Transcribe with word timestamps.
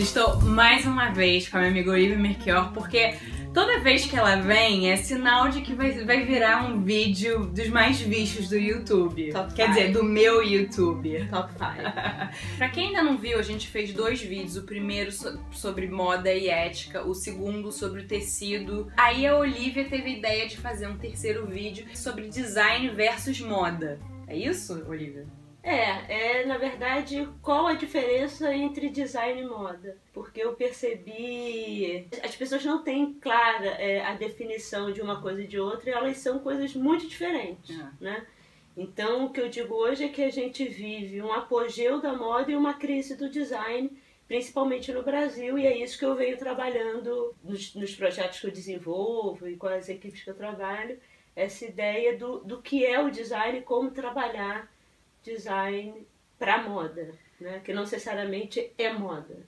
gente, 0.00 0.06
estou 0.06 0.40
mais 0.42 0.86
uma 0.86 1.10
vez 1.10 1.48
com 1.48 1.56
a 1.56 1.60
minha 1.60 1.70
amiga 1.72 1.90
Olivia 1.90 2.16
Merchior, 2.18 2.72
porque 2.72 3.14
toda 3.52 3.80
vez 3.80 4.06
que 4.06 4.16
ela 4.16 4.36
vem 4.36 4.90
é 4.90 4.96
sinal 4.96 5.48
de 5.48 5.60
que 5.60 5.74
vai, 5.74 5.92
vai 6.04 6.24
virar 6.24 6.64
um 6.64 6.82
vídeo 6.82 7.46
dos 7.46 7.68
mais 7.68 8.00
vistos 8.00 8.48
do 8.48 8.56
YouTube. 8.56 9.30
Top 9.32 9.52
Quer 9.54 9.66
five. 9.66 9.78
dizer, 9.88 9.92
do 9.92 10.02
meu 10.02 10.42
YouTube. 10.42 11.26
Top 11.28 11.52
5. 11.52 11.60
Pra 12.56 12.68
quem 12.70 12.88
ainda 12.88 13.02
não 13.02 13.18
viu, 13.18 13.38
a 13.38 13.42
gente 13.42 13.68
fez 13.68 13.92
dois 13.92 14.20
vídeos. 14.22 14.56
O 14.56 14.62
primeiro 14.62 15.12
so- 15.12 15.38
sobre 15.50 15.86
moda 15.88 16.32
e 16.32 16.48
ética, 16.48 17.06
o 17.06 17.14
segundo 17.14 17.70
sobre 17.70 18.00
o 18.02 18.06
tecido. 18.06 18.90
Aí 18.96 19.26
a 19.26 19.36
Olivia 19.36 19.84
teve 19.88 20.04
a 20.10 20.16
ideia 20.18 20.48
de 20.48 20.56
fazer 20.56 20.86
um 20.88 20.96
terceiro 20.96 21.46
vídeo 21.46 21.84
sobre 21.94 22.28
design 22.28 22.88
versus 22.90 23.40
moda. 23.40 23.98
É 24.26 24.36
isso, 24.36 24.82
Olivia? 24.88 25.26
É, 25.62 26.40
é 26.40 26.46
na 26.46 26.56
verdade 26.56 27.28
qual 27.42 27.66
a 27.66 27.74
diferença 27.74 28.54
entre 28.54 28.88
design 28.88 29.42
e 29.42 29.46
moda? 29.46 29.98
Porque 30.12 30.40
eu 30.42 30.54
percebi 30.54 32.08
as 32.22 32.34
pessoas 32.34 32.64
não 32.64 32.82
têm 32.82 33.14
clara 33.14 33.66
é, 33.66 34.00
a 34.04 34.14
definição 34.14 34.90
de 34.90 35.00
uma 35.02 35.20
coisa 35.20 35.42
e 35.42 35.46
de 35.46 35.58
outra 35.60 35.90
e 35.90 35.92
elas 35.92 36.16
são 36.16 36.38
coisas 36.38 36.74
muito 36.74 37.06
diferentes, 37.06 37.78
É. 37.78 37.88
né? 38.00 38.26
Então 38.76 39.26
o 39.26 39.30
que 39.30 39.40
eu 39.40 39.48
digo 39.48 39.74
hoje 39.74 40.04
é 40.04 40.08
que 40.08 40.22
a 40.22 40.30
gente 40.30 40.64
vive 40.66 41.20
um 41.20 41.32
apogeu 41.32 42.00
da 42.00 42.14
moda 42.14 42.50
e 42.50 42.56
uma 42.56 42.74
crise 42.74 43.14
do 43.16 43.28
design, 43.28 43.90
principalmente 44.26 44.92
no 44.92 45.02
Brasil, 45.02 45.58
e 45.58 45.66
é 45.66 45.76
isso 45.76 45.98
que 45.98 46.04
eu 46.04 46.14
venho 46.14 46.38
trabalhando 46.38 47.34
nos, 47.44 47.74
nos 47.74 47.94
projetos 47.94 48.40
que 48.40 48.46
eu 48.46 48.50
desenvolvo 48.52 49.46
e 49.46 49.56
com 49.56 49.66
as 49.66 49.88
equipes 49.88 50.22
que 50.22 50.30
eu 50.30 50.34
trabalho, 50.36 50.98
essa 51.36 51.64
ideia 51.66 52.16
do, 52.16 52.38
do 52.38 52.62
que 52.62 52.86
é 52.86 52.98
o 53.00 53.10
design 53.10 53.58
e 53.58 53.62
como 53.62 53.90
trabalhar 53.90 54.72
design 55.22 56.06
para 56.38 56.62
moda, 56.62 57.12
né? 57.40 57.60
Que 57.64 57.72
não 57.72 57.82
necessariamente 57.82 58.72
é 58.78 58.92
moda. 58.92 59.46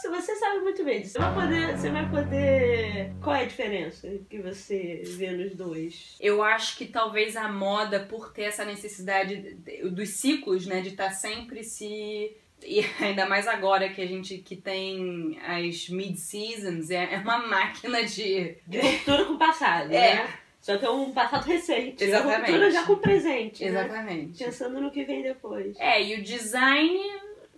Você, 0.00 0.08
você 0.08 0.36
sabe 0.36 0.60
muito 0.60 0.84
bem 0.84 1.00
disso. 1.02 1.14
Você 1.14 1.18
vai 1.18 1.34
poder, 1.34 1.76
você 1.76 1.90
vai 1.90 2.10
poder. 2.10 3.12
Qual 3.22 3.36
é 3.36 3.42
a 3.42 3.46
diferença 3.46 4.08
que 4.28 4.38
você 4.40 5.02
vê 5.16 5.30
nos 5.32 5.54
dois? 5.54 6.16
Eu 6.20 6.42
acho 6.42 6.76
que 6.76 6.86
talvez 6.86 7.36
a 7.36 7.48
moda, 7.48 8.00
por 8.00 8.32
ter 8.32 8.42
essa 8.44 8.64
necessidade 8.64 9.54
de- 9.54 9.90
dos 9.90 10.10
ciclos, 10.10 10.66
né, 10.66 10.80
de 10.80 10.90
estar 10.90 11.10
sempre 11.10 11.62
se 11.64 12.36
e 12.62 12.80
ainda 13.00 13.26
mais 13.26 13.48
agora 13.48 13.88
que 13.88 14.00
a 14.02 14.06
gente 14.06 14.38
que 14.38 14.54
tem 14.56 15.38
as 15.46 15.88
mid-seasons, 15.88 16.90
é 16.90 17.14
é 17.14 17.18
uma 17.18 17.38
máquina 17.46 18.04
de 18.04 18.56
De 18.66 18.78
ruptura 18.78 19.24
com 19.24 19.32
o 19.34 19.38
passado, 19.38 19.92
É. 19.92 20.14
né? 20.16 20.34
Só 20.60 20.76
que 20.76 20.84
é 20.84 20.90
um 20.90 21.10
passado 21.12 21.44
recente. 21.44 22.04
Exatamente. 22.04 22.38
Uma 22.38 22.46
ruptura 22.46 22.70
já 22.70 22.86
com 22.86 22.92
o 22.92 22.98
presente. 22.98 23.64
Né? 23.64 23.70
Exatamente. 23.70 24.44
Pensando 24.44 24.80
no 24.80 24.90
que 24.90 25.04
vem 25.04 25.22
depois. 25.22 25.76
É, 25.78 26.02
e 26.02 26.20
o 26.20 26.22
design, 26.22 27.00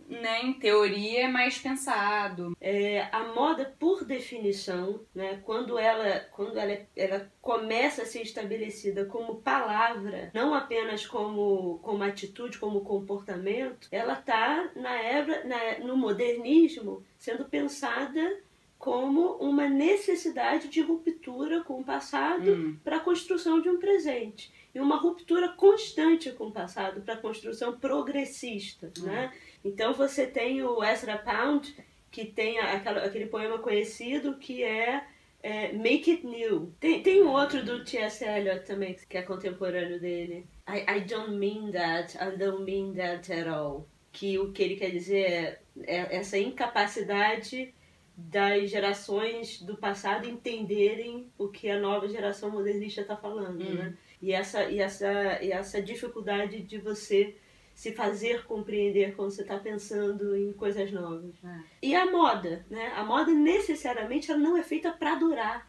né, 0.08 0.41
em 0.42 0.53
teoria, 0.53 1.25
é 1.25 1.28
mais 1.28 1.58
pensado. 1.58 2.56
É, 2.61 3.08
a 3.11 3.25
moda, 3.34 3.75
por 3.78 4.05
definição, 4.05 5.00
né, 5.12 5.41
quando, 5.45 5.78
ela, 5.78 6.20
quando 6.30 6.56
ela, 6.56 6.78
ela 6.95 7.28
começa 7.41 8.03
a 8.03 8.06
ser 8.06 8.23
estabelecida 8.23 9.05
como 9.06 9.36
palavra, 9.36 10.30
não 10.33 10.55
apenas 10.55 11.05
como, 11.05 11.80
como 11.83 12.05
atitude, 12.05 12.58
como 12.58 12.83
comportamento, 12.83 13.89
ela 13.91 14.14
está 14.14 14.70
na 14.77 14.95
era, 15.03 15.45
na, 15.45 15.84
no 15.84 15.97
modernismo 15.97 17.05
sendo 17.19 17.45
pensada 17.47 18.39
como 18.83 19.36
uma 19.36 19.69
necessidade 19.69 20.66
de 20.66 20.80
ruptura 20.80 21.62
com 21.62 21.78
o 21.78 21.84
passado 21.84 22.50
Hum. 22.50 22.77
para 22.83 22.97
a 22.97 23.00
construção 23.00 23.61
de 23.61 23.69
um 23.69 23.78
presente. 23.78 24.52
E 24.74 24.80
uma 24.80 24.97
ruptura 24.97 25.50
constante 25.50 26.33
com 26.33 26.48
o 26.48 26.50
passado 26.50 27.00
para 27.00 27.14
a 27.14 27.16
construção 27.16 27.78
progressista. 27.78 28.92
Né? 28.98 29.33
Então 29.64 29.94
você 29.94 30.27
tem 30.27 30.64
o 30.64 30.83
Ezra 30.83 31.16
Pound, 31.16 31.77
que 32.11 32.24
tem 32.24 32.58
aquela, 32.58 33.05
aquele 33.05 33.27
poema 33.27 33.56
conhecido 33.58 34.36
que 34.39 34.64
é, 34.64 35.06
é, 35.44 35.72
Make 35.74 36.11
It 36.11 36.27
New. 36.27 36.72
Tem, 36.80 37.05
tem 37.05 37.22
um 37.22 37.30
outro 37.30 37.64
do 37.64 37.84
T.S. 37.84 38.24
Eliot 38.24 38.67
também, 38.67 38.96
que 39.08 39.17
é 39.17 39.22
contemporâneo 39.22 40.00
dele. 40.00 40.45
I, 40.68 40.96
I 40.96 41.01
don't 41.02 41.36
mean 41.36 41.70
that, 41.70 42.18
I 42.18 42.36
don't 42.36 42.64
mean 42.64 42.95
that 42.95 43.33
at 43.33 43.46
all. 43.46 43.86
Que 44.11 44.40
o 44.40 44.51
que 44.51 44.61
ele 44.61 44.74
quer 44.74 44.90
dizer 44.90 45.20
é, 45.20 45.61
é 45.86 46.17
essa 46.17 46.36
incapacidade 46.36 47.73
das 48.17 48.70
gerações 48.70 49.61
do 49.62 49.77
passado 49.77 50.28
entenderem 50.28 51.30
o 51.39 51.48
que 51.48 51.68
a 51.70 51.80
nova 51.80 52.06
geração 52.08 52.50
modernista 52.50 53.00
está 53.00 53.17
falando, 53.17 53.62
Hum. 53.62 53.74
né? 53.74 53.96
E 54.20 54.33
essa, 54.33 54.64
e, 54.70 54.78
essa, 54.78 55.42
e 55.42 55.50
essa 55.50 55.83
dificuldade 55.83 56.62
de 56.62 56.78
você 56.78 57.36
se 57.74 57.92
fazer 57.92 58.45
compreender 58.45 59.17
quando 59.17 59.30
você 59.30 59.42
está 59.42 59.58
pensando 59.58 60.36
em 60.36 60.52
coisas 60.52 60.92
novas. 60.92 61.34
É. 61.42 61.61
E 61.83 61.95
a 61.95 62.11
moda, 62.11 62.64
né? 62.70 62.92
A 62.95 63.02
moda 63.02 63.33
necessariamente 63.33 64.30
ela 64.30 64.39
não 64.39 64.56
é 64.56 64.62
feita 64.62 64.92
para 64.92 65.14
durar, 65.17 65.68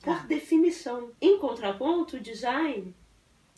por 0.00 0.14
Tá. 0.14 0.26
definição. 0.26 1.10
Em 1.20 1.38
contraponto, 1.38 2.16
o 2.18 2.20
design 2.20 2.94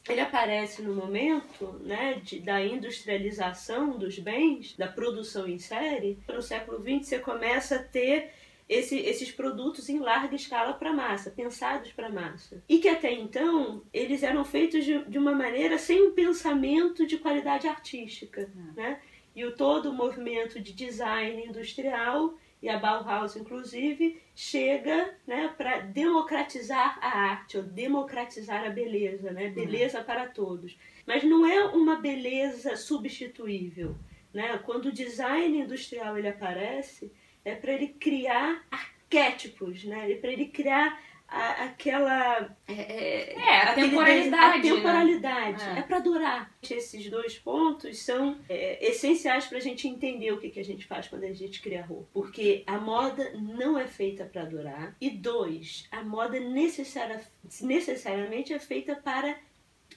ele 0.08 0.20
aparece 0.20 0.82
no 0.82 0.94
momento 0.94 1.78
né, 1.84 2.20
de, 2.22 2.40
da 2.40 2.60
industrialização 2.64 3.98
dos 3.98 4.18
bens, 4.18 4.74
da 4.76 4.88
produção 4.88 5.46
em 5.48 5.58
série. 5.58 6.18
No 6.28 6.42
século 6.42 6.78
XX 6.82 7.06
você 7.06 7.18
começa 7.18 7.76
a 7.76 7.82
ter 7.82 8.30
esse- 8.68 8.98
esses 9.00 9.30
produtos 9.32 9.88
em 9.88 9.98
larga 9.98 10.34
escala 10.34 10.72
para 10.74 10.92
massa, 10.92 11.30
pensados 11.30 11.92
para 11.92 12.08
massa. 12.08 12.62
E 12.68 12.78
que 12.78 12.88
até 12.88 13.12
então 13.12 13.82
eles 13.92 14.22
eram 14.22 14.44
feitos 14.44 14.84
de, 14.84 15.04
de 15.04 15.18
uma 15.18 15.32
maneira 15.34 15.76
sem 15.76 16.00
um 16.06 16.12
pensamento 16.12 17.06
de 17.06 17.18
qualidade 17.18 17.66
artística. 17.68 18.48
Né? 18.76 19.00
E 19.34 19.44
o 19.44 19.54
todo 19.56 19.90
o 19.90 19.92
movimento 19.92 20.60
de 20.60 20.72
design 20.72 21.44
industrial 21.46 22.34
e 22.62 22.68
a 22.68 22.78
Bauhaus, 22.78 23.36
inclusive, 23.36 24.20
chega 24.34 25.14
né, 25.26 25.52
para 25.56 25.80
democratizar 25.80 26.98
a 27.00 27.18
arte, 27.18 27.56
ou 27.56 27.62
democratizar 27.62 28.64
a 28.64 28.70
beleza, 28.70 29.32
né? 29.32 29.48
beleza 29.48 30.02
para 30.02 30.28
todos. 30.28 30.76
Mas 31.06 31.24
não 31.24 31.46
é 31.46 31.64
uma 31.64 31.96
beleza 31.96 32.76
substituível. 32.76 33.96
Né? 34.32 34.58
Quando 34.64 34.86
o 34.86 34.92
design 34.92 35.58
industrial 35.58 36.18
ele 36.18 36.28
aparece, 36.28 37.10
é 37.44 37.54
para 37.54 37.72
ele 37.72 37.88
criar 37.88 38.62
arquétipos, 38.70 39.84
né? 39.84 40.12
é 40.12 40.16
para 40.16 40.30
ele 40.30 40.46
criar 40.46 41.00
a- 41.30 41.64
aquela. 41.64 42.56
É, 42.66 43.32
É, 43.34 43.56
a 43.56 43.70
aquele 43.70 43.88
temporalidade, 43.90 44.58
A 44.70 44.74
temporalidade. 44.74 45.64
né? 45.64 45.78
É 45.78 45.82
para 45.82 45.98
durar. 46.00 46.54
Esses 46.68 47.08
dois 47.10 47.38
pontos 47.38 47.98
são 48.02 48.38
é, 48.48 48.84
essenciais 48.88 49.46
para 49.46 49.58
a 49.58 49.60
gente 49.60 49.86
entender 49.88 50.32
o 50.32 50.38
que, 50.38 50.50
que 50.50 50.60
a 50.60 50.64
gente 50.64 50.86
faz 50.86 51.06
quando 51.08 51.24
a 51.24 51.32
gente 51.32 51.62
cria 51.62 51.84
roupa. 51.84 52.08
Porque 52.12 52.64
a 52.66 52.78
moda 52.78 53.32
não 53.34 53.78
é 53.78 53.86
feita 53.86 54.24
para 54.24 54.44
durar. 54.44 54.96
E 55.00 55.08
dois, 55.10 55.86
a 55.90 56.02
moda 56.02 56.38
necessária, 56.40 57.20
necessariamente 57.62 58.52
é 58.52 58.58
feita 58.58 58.94
para 58.96 59.36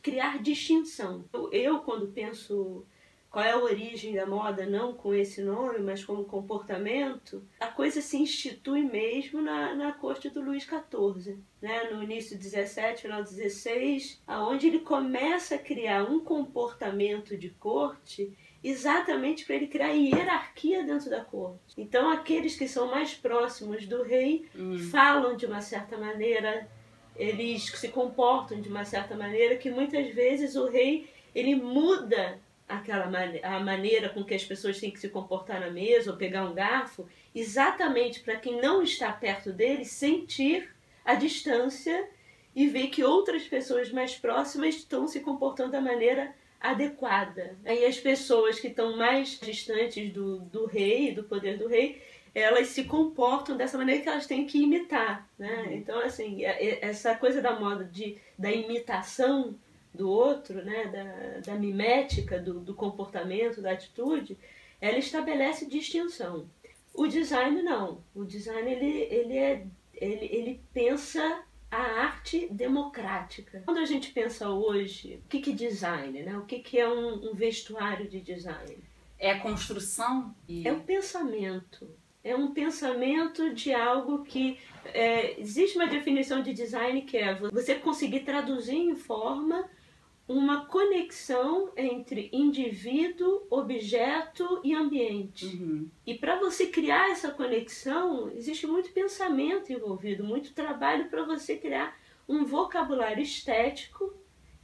criar 0.01 0.41
distinção. 0.41 1.25
Eu, 1.33 1.51
eu, 1.51 1.79
quando 1.79 2.07
penso 2.07 2.85
qual 3.33 3.44
é 3.44 3.49
a 3.49 3.57
origem 3.57 4.13
da 4.13 4.27
moda, 4.27 4.63
não 4.63 4.94
com 4.94 5.11
esse 5.11 5.41
nome, 5.41 5.79
mas 5.79 6.05
como 6.05 6.23
comportamento, 6.23 7.44
a 7.59 7.66
coisa 7.66 7.99
se 7.99 8.16
institui 8.16 8.83
mesmo 8.83 9.41
na, 9.41 9.73
na 9.73 9.91
corte 9.91 10.29
do 10.29 10.39
Luís 10.39 10.61
XIV, 10.61 11.39
né? 11.59 11.89
no 11.91 12.03
início 12.03 12.38
do 12.38 12.44
17, 12.44 13.01
final 13.01 13.23
do 13.23 13.29
16, 13.31 14.21
aonde 14.27 14.67
ele 14.67 14.81
começa 14.81 15.55
a 15.55 15.57
criar 15.57 16.03
um 16.03 16.19
comportamento 16.19 17.35
de 17.35 17.49
corte 17.49 18.31
exatamente 18.63 19.45
para 19.45 19.55
ele 19.55 19.65
criar 19.65 19.89
hierarquia 19.89 20.83
dentro 20.83 21.09
da 21.09 21.25
corte. 21.25 21.73
Então, 21.75 22.11
aqueles 22.11 22.55
que 22.55 22.67
são 22.67 22.85
mais 22.91 23.15
próximos 23.15 23.88
do 23.88 24.03
rei 24.03 24.45
Hum. 24.55 24.77
falam 24.91 25.35
de 25.35 25.47
uma 25.47 25.59
certa 25.59 25.97
maneira, 25.97 26.69
eles 27.15 27.63
se 27.63 27.88
comportam 27.88 28.61
de 28.61 28.69
uma 28.69 28.85
certa 28.85 29.15
maneira 29.17 29.55
que 29.55 29.71
muitas 29.71 30.07
vezes 30.13 30.55
o 30.55 30.69
rei 30.69 31.09
ele 31.33 31.55
muda 31.55 32.39
aquela 32.68 33.07
mane- 33.07 33.41
a 33.44 33.59
maneira 33.59 34.09
com 34.09 34.24
que 34.24 34.34
as 34.34 34.44
pessoas 34.44 34.79
têm 34.79 34.91
que 34.91 35.00
se 35.00 35.09
comportar 35.09 35.59
na 35.59 35.69
mesa 35.69 36.12
ou 36.12 36.18
pegar 36.18 36.44
um 36.46 36.53
garfo, 36.53 37.07
exatamente 37.35 38.19
para 38.22 38.36
quem 38.38 38.60
não 38.62 38.81
está 38.81 39.12
perto 39.12 39.51
dele 39.51 39.86
sentir 39.86 40.69
a 41.06 41.15
distância 41.15 42.07
e 42.56 42.68
ver 42.68 42.88
que 42.88 43.04
outras 43.04 43.44
pessoas 43.44 43.92
mais 43.92 44.15
próximas 44.15 44.75
estão 44.75 45.07
se 45.07 45.19
comportando 45.19 45.71
da 45.71 45.81
maneira 45.81 46.33
adequada. 46.60 47.57
Aí 47.65 47.86
as 47.86 48.00
pessoas 48.00 48.60
que 48.60 48.68
estão 48.68 48.95
mais 48.95 49.39
distantes 49.39 50.12
do, 50.13 50.39
do 50.39 50.66
rei, 50.66 51.12
do 51.13 51.24
poder 51.24 51.57
do 51.57 51.68
rei, 51.68 52.01
elas 52.33 52.68
se 52.69 52.86
comportam 52.86 53.56
dessa 53.57 53.77
maneira 53.77 54.01
que 54.01 54.09
elas 54.09 54.25
têm 54.25 54.45
que 54.45 54.57
imitar, 54.59 55.27
né? 55.38 55.68
Então, 55.71 56.00
assim, 56.00 56.44
é- 56.44 56.66
é- 56.66 56.80
essa 56.86 57.13
coisa 57.16 57.42
da 57.42 57.59
moda 57.59 57.83
de, 57.83 58.18
da 58.39 58.51
imitação 58.51 59.54
do 59.94 60.10
outro, 60.10 60.63
né? 60.63 60.86
Da, 60.88 61.54
da 61.54 61.60
mimética 61.60 62.40
do, 62.40 62.60
do 62.60 62.74
comportamento, 62.74 63.62
da 63.62 63.72
atitude, 63.72 64.38
ela 64.81 64.98
estabelece 64.98 65.66
distinção. 65.66 66.48
O 66.94 67.07
design 67.07 67.62
não. 67.62 68.04
O 68.13 68.24
design 68.25 68.72
ele, 68.72 69.01
ele, 69.04 69.38
é, 69.38 69.66
ele, 69.94 70.25
ele 70.25 70.62
pensa 70.74 71.44
a 71.72 71.81
arte 71.81 72.48
democrática. 72.51 73.63
Quando 73.66 73.80
a 73.80 73.86
gente 73.86 74.12
pensa 74.12 74.50
hoje, 74.50 75.19
o 75.25 75.30
que, 75.30 75.40
que 75.40 75.51
é 75.51 75.56
design, 75.56 76.22
né? 76.22 76.38
O 76.38 76.45
que, 76.45 76.60
que 76.60 76.80
é 76.80 76.88
um, 76.88 77.31
um 77.31 77.34
vestuário 77.34 78.07
de 78.07 78.19
design? 78.22 78.78
É 79.18 79.31
a 79.31 79.40
construção 79.40 80.36
e. 80.48 80.68
É 80.68 80.72
o 80.72 80.81
pensamento. 80.81 81.90
é 82.24 82.36
um 82.36 82.54
pensamento 82.54 83.54
de 83.54 83.74
algo 83.74 84.24
que 84.24 84.60
é, 84.86 85.40
existe 85.40 85.78
uma 85.78 85.88
definição 85.88 86.42
de 86.42 86.54
design 86.54 87.01
que 87.01 87.18
é 87.18 87.34
você 87.36 87.75
conseguir 87.75 88.22
traduzir 88.22 88.75
em 88.75 88.95
forma 88.95 89.68
uma 90.27 90.65
conexão 90.65 91.71
entre 91.75 92.29
indivíduo, 92.31 93.45
objeto 93.49 94.61
e 94.63 94.73
ambiente. 94.73 95.45
Uhum. 95.45 95.89
E 96.05 96.13
para 96.13 96.39
você 96.39 96.67
criar 96.67 97.11
essa 97.11 97.31
conexão, 97.31 98.31
existe 98.31 98.65
muito 98.65 98.91
pensamento 98.91 99.71
envolvido, 99.71 100.23
muito 100.23 100.53
trabalho 100.53 101.09
para 101.09 101.23
você 101.23 101.57
criar 101.57 101.97
um 102.27 102.45
vocabulário 102.45 103.21
estético 103.21 104.13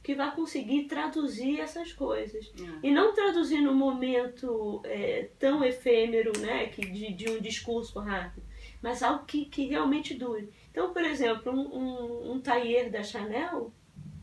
que 0.02 0.14
vai 0.14 0.34
conseguir 0.34 0.84
traduzir 0.84 1.60
essas 1.60 1.92
coisas. 1.92 2.50
É. 2.58 2.88
E 2.88 2.90
não 2.90 3.12
traduzir 3.12 3.60
no 3.60 3.74
momento 3.74 4.80
é, 4.84 5.28
tão 5.38 5.62
efêmero 5.62 6.32
né, 6.38 6.68
que 6.68 6.86
de, 6.86 7.12
de, 7.12 7.28
um 7.28 7.38
discurso 7.38 7.98
rápido, 7.98 8.42
mas 8.80 9.02
algo 9.02 9.26
que, 9.26 9.44
que 9.44 9.66
realmente 9.66 10.14
dure. 10.14 10.48
Então, 10.70 10.90
por 10.92 11.04
exemplo, 11.04 11.52
um, 11.52 12.30
um, 12.30 12.32
um 12.32 12.42
da 12.90 13.02
Chanel 13.02 13.70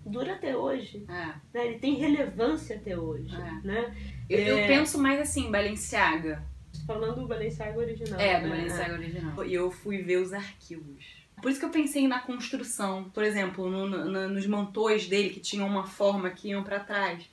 dura 0.08 0.34
até 0.34 0.56
hoje. 0.56 1.06
É. 1.08 1.26
Né? 1.54 1.68
Ele 1.68 1.80
tem 1.80 1.96
relevância 1.96 2.76
até 2.76 2.98
hoje. 2.98 3.36
É. 3.36 3.68
Né? 3.68 3.96
Eu, 4.30 4.40
eu 4.40 4.58
É. 4.58 4.68
penso 4.68 4.98
mais 5.00 5.20
assim, 5.20 5.52
Balenciaga. 5.52 6.44
Falando 6.86 7.22
do 7.22 7.28
Balenciaga 7.28 7.78
original. 7.80 8.20
É, 8.20 8.40
do 8.40 8.48
né? 8.48 8.56
Balenciaga 8.56 8.94
original. 8.94 9.46
E 9.46 9.54
eu 9.54 9.70
fui 9.72 10.02
ver 10.02 10.18
os 10.18 10.32
arquivos. 10.34 11.06
Por 11.42 11.52
isso 11.52 11.60
que 11.60 11.66
eu 11.66 11.70
pensei 11.70 12.08
na 12.08 12.20
construção. 12.20 13.10
Por 13.14 13.24
exemplo, 13.24 13.70
no- 13.70 13.88
no- 13.88 14.30
nos 14.30 14.48
mantões 14.48 15.08
dele, 15.08 15.30
que 15.30 15.40
tinham 15.40 15.68
uma 15.68 15.86
forma 15.86 16.30
que 16.30 16.50
iam 16.50 16.64
pra 16.64 16.80
trás. 16.80 17.30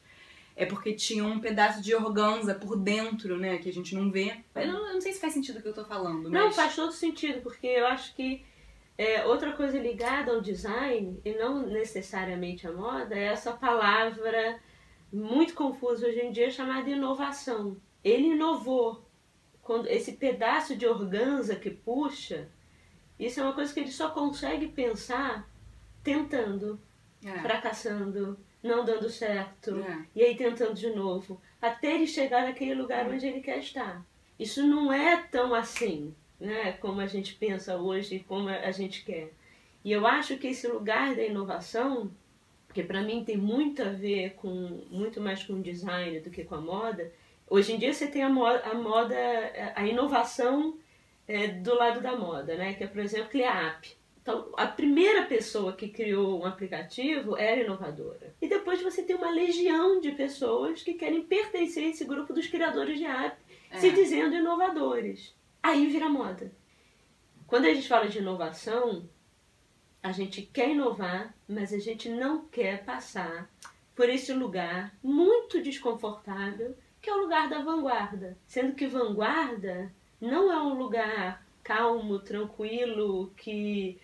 É 0.57 0.65
porque 0.67 0.93
tinha 0.93 1.25
um 1.25 1.41
pedaço 1.41 1.83
de 1.83 1.95
organza 1.95 2.55
por 2.55 2.77
dentro, 2.77 3.37
né? 3.37 3.59
Que 3.59 3.69
a 3.69 3.73
gente 3.73 3.95
não 3.95 4.11
vê. 4.11 4.37
Eu 4.55 4.67
não, 4.69 4.87
eu 4.89 4.95
não 4.95 5.01
sei 5.01 5.13
se 5.13 5.21
faz 5.21 5.33
sentido 5.33 5.59
o 5.59 5.63
que 5.63 5.69
eu 5.69 5.73
tô 5.75 5.85
falando, 5.85 6.31
Não, 6.31 6.47
mas... 6.47 6.55
faz 6.57 6.77
todo 6.77 6.93
sentido, 6.93 7.41
porque 7.43 7.67
eu 7.67 7.87
acho 7.87 8.15
que 8.15 8.45
é, 8.97 9.25
outra 9.25 9.53
coisa 9.53 9.79
ligada 9.79 10.33
ao 10.33 10.41
design, 10.41 11.21
e 11.25 11.33
não 11.33 11.67
necessariamente 11.67 12.67
à 12.67 12.73
moda, 12.73 13.15
é 13.15 13.25
essa 13.25 13.53
palavra 13.53 14.61
muito 15.13 15.55
confusa 15.55 16.07
hoje 16.07 16.21
em 16.21 16.33
dia 16.33 16.51
chamada 16.51 16.89
inovação. 16.91 17.77
Ele 18.03 18.29
inovou. 18.29 19.05
Quando 19.63 19.87
esse 19.89 20.13
pedaço 20.13 20.77
de 20.77 20.87
organza 20.87 21.57
que 21.57 21.71
puxa, 21.71 22.49
isso 23.19 23.41
é 23.41 23.43
uma 23.43 23.55
coisa 23.55 23.73
que 23.73 23.81
ele 23.81 23.91
só 23.91 24.11
consegue 24.11 24.69
pensar 24.69 25.49
tentando, 26.03 26.79
É, 27.25 27.39
fracassando, 27.41 28.39
não 28.63 28.85
dando 28.85 29.09
certo, 29.09 29.79
é. 29.79 30.05
e 30.15 30.23
aí 30.23 30.37
tentando 30.37 30.75
de 30.75 30.91
novo, 30.91 31.41
até 31.61 31.95
ele 31.95 32.07
chegar 32.07 32.43
naquele 32.43 32.75
lugar 32.75 33.09
onde 33.09 33.27
ele 33.27 33.41
quer 33.41 33.59
estar. 33.59 34.05
Isso 34.39 34.67
não 34.67 34.93
é 34.93 35.17
tão 35.17 35.55
assim, 35.55 36.15
né, 36.41 36.73
como 36.81 37.01
a 37.01 37.07
gente 37.07 37.35
pensa 37.35 37.77
hoje, 37.77 38.25
como 38.27 38.49
a 38.49 38.71
gente 38.71 39.05
quer. 39.05 39.33
E 39.85 39.93
eu 39.93 40.07
acho 40.07 40.37
que 40.39 40.49
esse 40.49 40.67
lugar 40.67 41.15
da 41.15 41.23
inovação, 41.23 42.11
que 42.73 42.83
para 42.83 43.03
mim 43.03 43.25
tem 43.25 43.37
muito 43.37 43.83
a 43.83 43.91
ver 43.91 44.35
com 44.35 44.81
muito 44.91 45.21
mais 45.21 45.43
com 45.45 45.55
o 45.55 45.63
design 45.63 46.21
do 46.21 46.31
que 46.31 46.45
com 46.45 46.55
a 46.55 46.61
moda. 46.61 47.13
Hoje 47.49 47.73
em 47.75 47.79
dia 47.79 47.93
você 47.93 48.07
tem 48.07 48.23
a 48.23 48.29
moda, 48.29 48.61
a, 48.65 48.75
moda, 48.75 49.17
a 49.77 49.87
inovação 49.87 50.79
é, 51.29 51.49
do 51.49 51.75
lado 51.75 52.01
da 52.01 52.17
moda, 52.17 52.57
né? 52.57 52.75
Que 52.75 52.85
é, 52.85 52.87
por 52.87 53.01
exemplo, 53.01 53.29
criar 53.29 53.67
app. 53.67 53.97
Então, 54.23 54.49
a 54.57 54.67
primeira 54.67 55.27
pessoa 55.27 55.75
que 55.75 55.87
criou 55.89 56.41
um 56.41 56.47
aplicativo 56.47 57.37
era 57.37 57.61
inovadora. 57.61 58.35
E 58.41 58.49
depois 58.49 58.81
você 58.83 59.03
tem 59.03 59.15
uma 59.15 59.31
legião 59.31 60.01
de 60.01 60.13
pessoas 60.13 60.83
que 60.83 60.95
querem 60.95 61.23
pertencer 61.23 61.85
a 61.85 61.89
esse 61.89 62.07
grupo 62.07 62.33
dos 62.33 62.47
criadores 62.47 62.99
de 62.99 63.05
app, 63.05 63.37
É. 63.71 63.77
se 63.79 63.91
dizendo 63.91 64.35
inovadores. 64.35 65.35
Aí 65.65 65.87
vira 65.87 66.11
moda. 66.11 66.53
Quando 67.47 67.65
a 67.65 67.73
gente 67.73 67.89
fala 67.89 68.07
de 68.07 68.19
inovação, 68.19 69.09
a 70.03 70.13
gente 70.13 70.43
quer 70.43 70.69
inovar, 70.69 71.35
mas 71.49 71.73
a 71.73 71.79
gente 71.79 72.07
não 72.11 72.45
quer 72.49 72.85
passar 72.85 73.51
por 73.97 74.11
esse 74.11 74.31
lugar 74.35 74.95
muito 75.03 75.63
desconfortável, 75.63 76.77
que 77.01 77.09
é 77.09 77.15
o 77.15 77.23
lugar 77.23 77.49
da 77.49 77.63
vanguarda. 77.63 78.37
Sendo 78.47 78.75
que 78.75 78.87
vanguarda 78.87 79.91
não 80.21 80.53
é 80.53 80.63
um 80.63 80.75
lugar 80.75 81.43
calmo, 81.63 82.19
tranquilo, 82.19 83.33
que, 83.35 83.99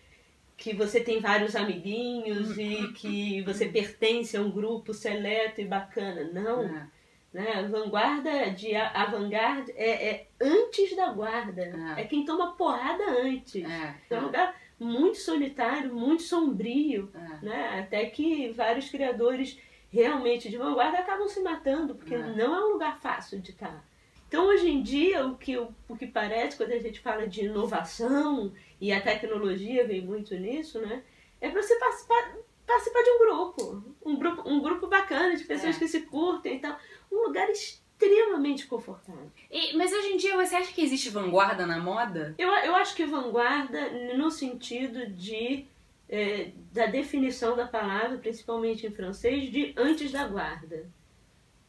que 0.56 0.72
você 0.72 0.98
tem 0.98 1.20
vários 1.20 1.54
amiguinhos 1.54 2.56
e 2.56 2.90
que 2.94 3.42
você 3.42 3.68
pertence 3.68 4.34
a 4.34 4.40
um 4.40 4.50
grupo 4.50 4.94
seleto 4.94 5.60
e 5.60 5.66
bacana. 5.66 6.24
Não. 6.32 6.62
É. 6.62 6.88
Né? 7.32 7.62
Vanguarda 7.70 8.50
de 8.50 8.74
a- 8.74 8.90
avant-garde 8.90 9.70
é, 9.76 10.08
é 10.10 10.26
antes 10.40 10.96
da 10.96 11.12
guarda. 11.12 11.62
É. 11.96 12.02
É 12.02 12.04
quem 12.04 12.24
toma 12.24 12.52
porrada 12.56 13.04
antes. 13.22 13.64
É. 13.64 13.94
É 14.10 14.18
um 14.18 14.24
lugar 14.24 14.56
muito 14.80 15.18
solitário, 15.18 15.94
muito 15.94 16.22
sombrio, 16.22 17.08
É. 17.14 17.44
né? 17.44 17.80
Até 17.80 18.06
que 18.06 18.48
vários 18.50 18.88
criadores 18.90 19.56
realmente 19.92 20.48
de 20.48 20.56
vanguarda 20.56 20.98
acabam 20.98 21.28
se 21.28 21.40
matando, 21.40 21.94
porque 21.94 22.14
É. 22.14 22.18
não 22.18 22.54
é 22.54 22.64
um 22.66 22.72
lugar 22.72 22.98
fácil 23.00 23.38
de 23.40 23.50
estar. 23.50 23.84
Então, 24.26 24.46
hoje 24.46 24.68
em 24.68 24.82
dia, 24.82 25.24
o 25.26 25.36
que, 25.36 25.56
o 25.56 25.96
que 25.98 26.06
parece, 26.06 26.56
quando 26.56 26.72
a 26.72 26.78
gente 26.78 26.98
fala 27.00 27.26
de 27.28 27.44
inovação, 27.44 28.52
e 28.80 28.92
a 28.92 29.00
tecnologia 29.00 29.86
vem 29.86 30.00
muito 30.02 30.34
nisso, 30.36 30.80
né? 30.80 31.02
É 31.40 31.48
para 31.48 31.62
você 31.62 31.74
participar, 31.76 32.34
participar 32.66 33.02
de 33.02 33.10
um 33.10 33.18
grupo. 33.18 33.84
Um 34.06 34.16
grupo, 34.16 34.48
um 34.48 34.60
grupo 34.62 34.86
bacana, 34.86 35.34
de 35.36 35.42
pessoas 35.44 35.74
É. 35.76 35.78
que 35.78 35.88
se 35.88 36.02
curtem 36.02 36.56
e 36.56 36.60
tal. 36.60 36.78
Um 37.10 37.26
lugar 37.26 37.48
extremamente 37.50 38.66
confortável. 38.66 39.30
E- 39.50 39.76
mas 39.76 39.92
hoje 39.92 40.08
em 40.08 40.16
dia 40.16 40.36
você 40.36 40.56
acha 40.56 40.72
que 40.72 40.80
existe 40.82 41.10
vanguarda 41.10 41.66
na 41.66 41.78
moda? 41.78 42.34
Eu, 42.38 42.48
eu 42.48 42.74
acho 42.76 42.94
que 42.94 43.04
vanguarda, 43.04 43.90
no 44.16 44.30
sentido 44.30 45.06
de 45.06 45.64
é, 46.08 46.50
da 46.72 46.86
definição 46.86 47.54
da 47.56 47.66
palavra, 47.66 48.18
principalmente 48.18 48.86
em 48.86 48.90
francês, 48.90 49.50
de 49.50 49.72
antes 49.76 50.10
da 50.10 50.26
guarda. 50.26 50.88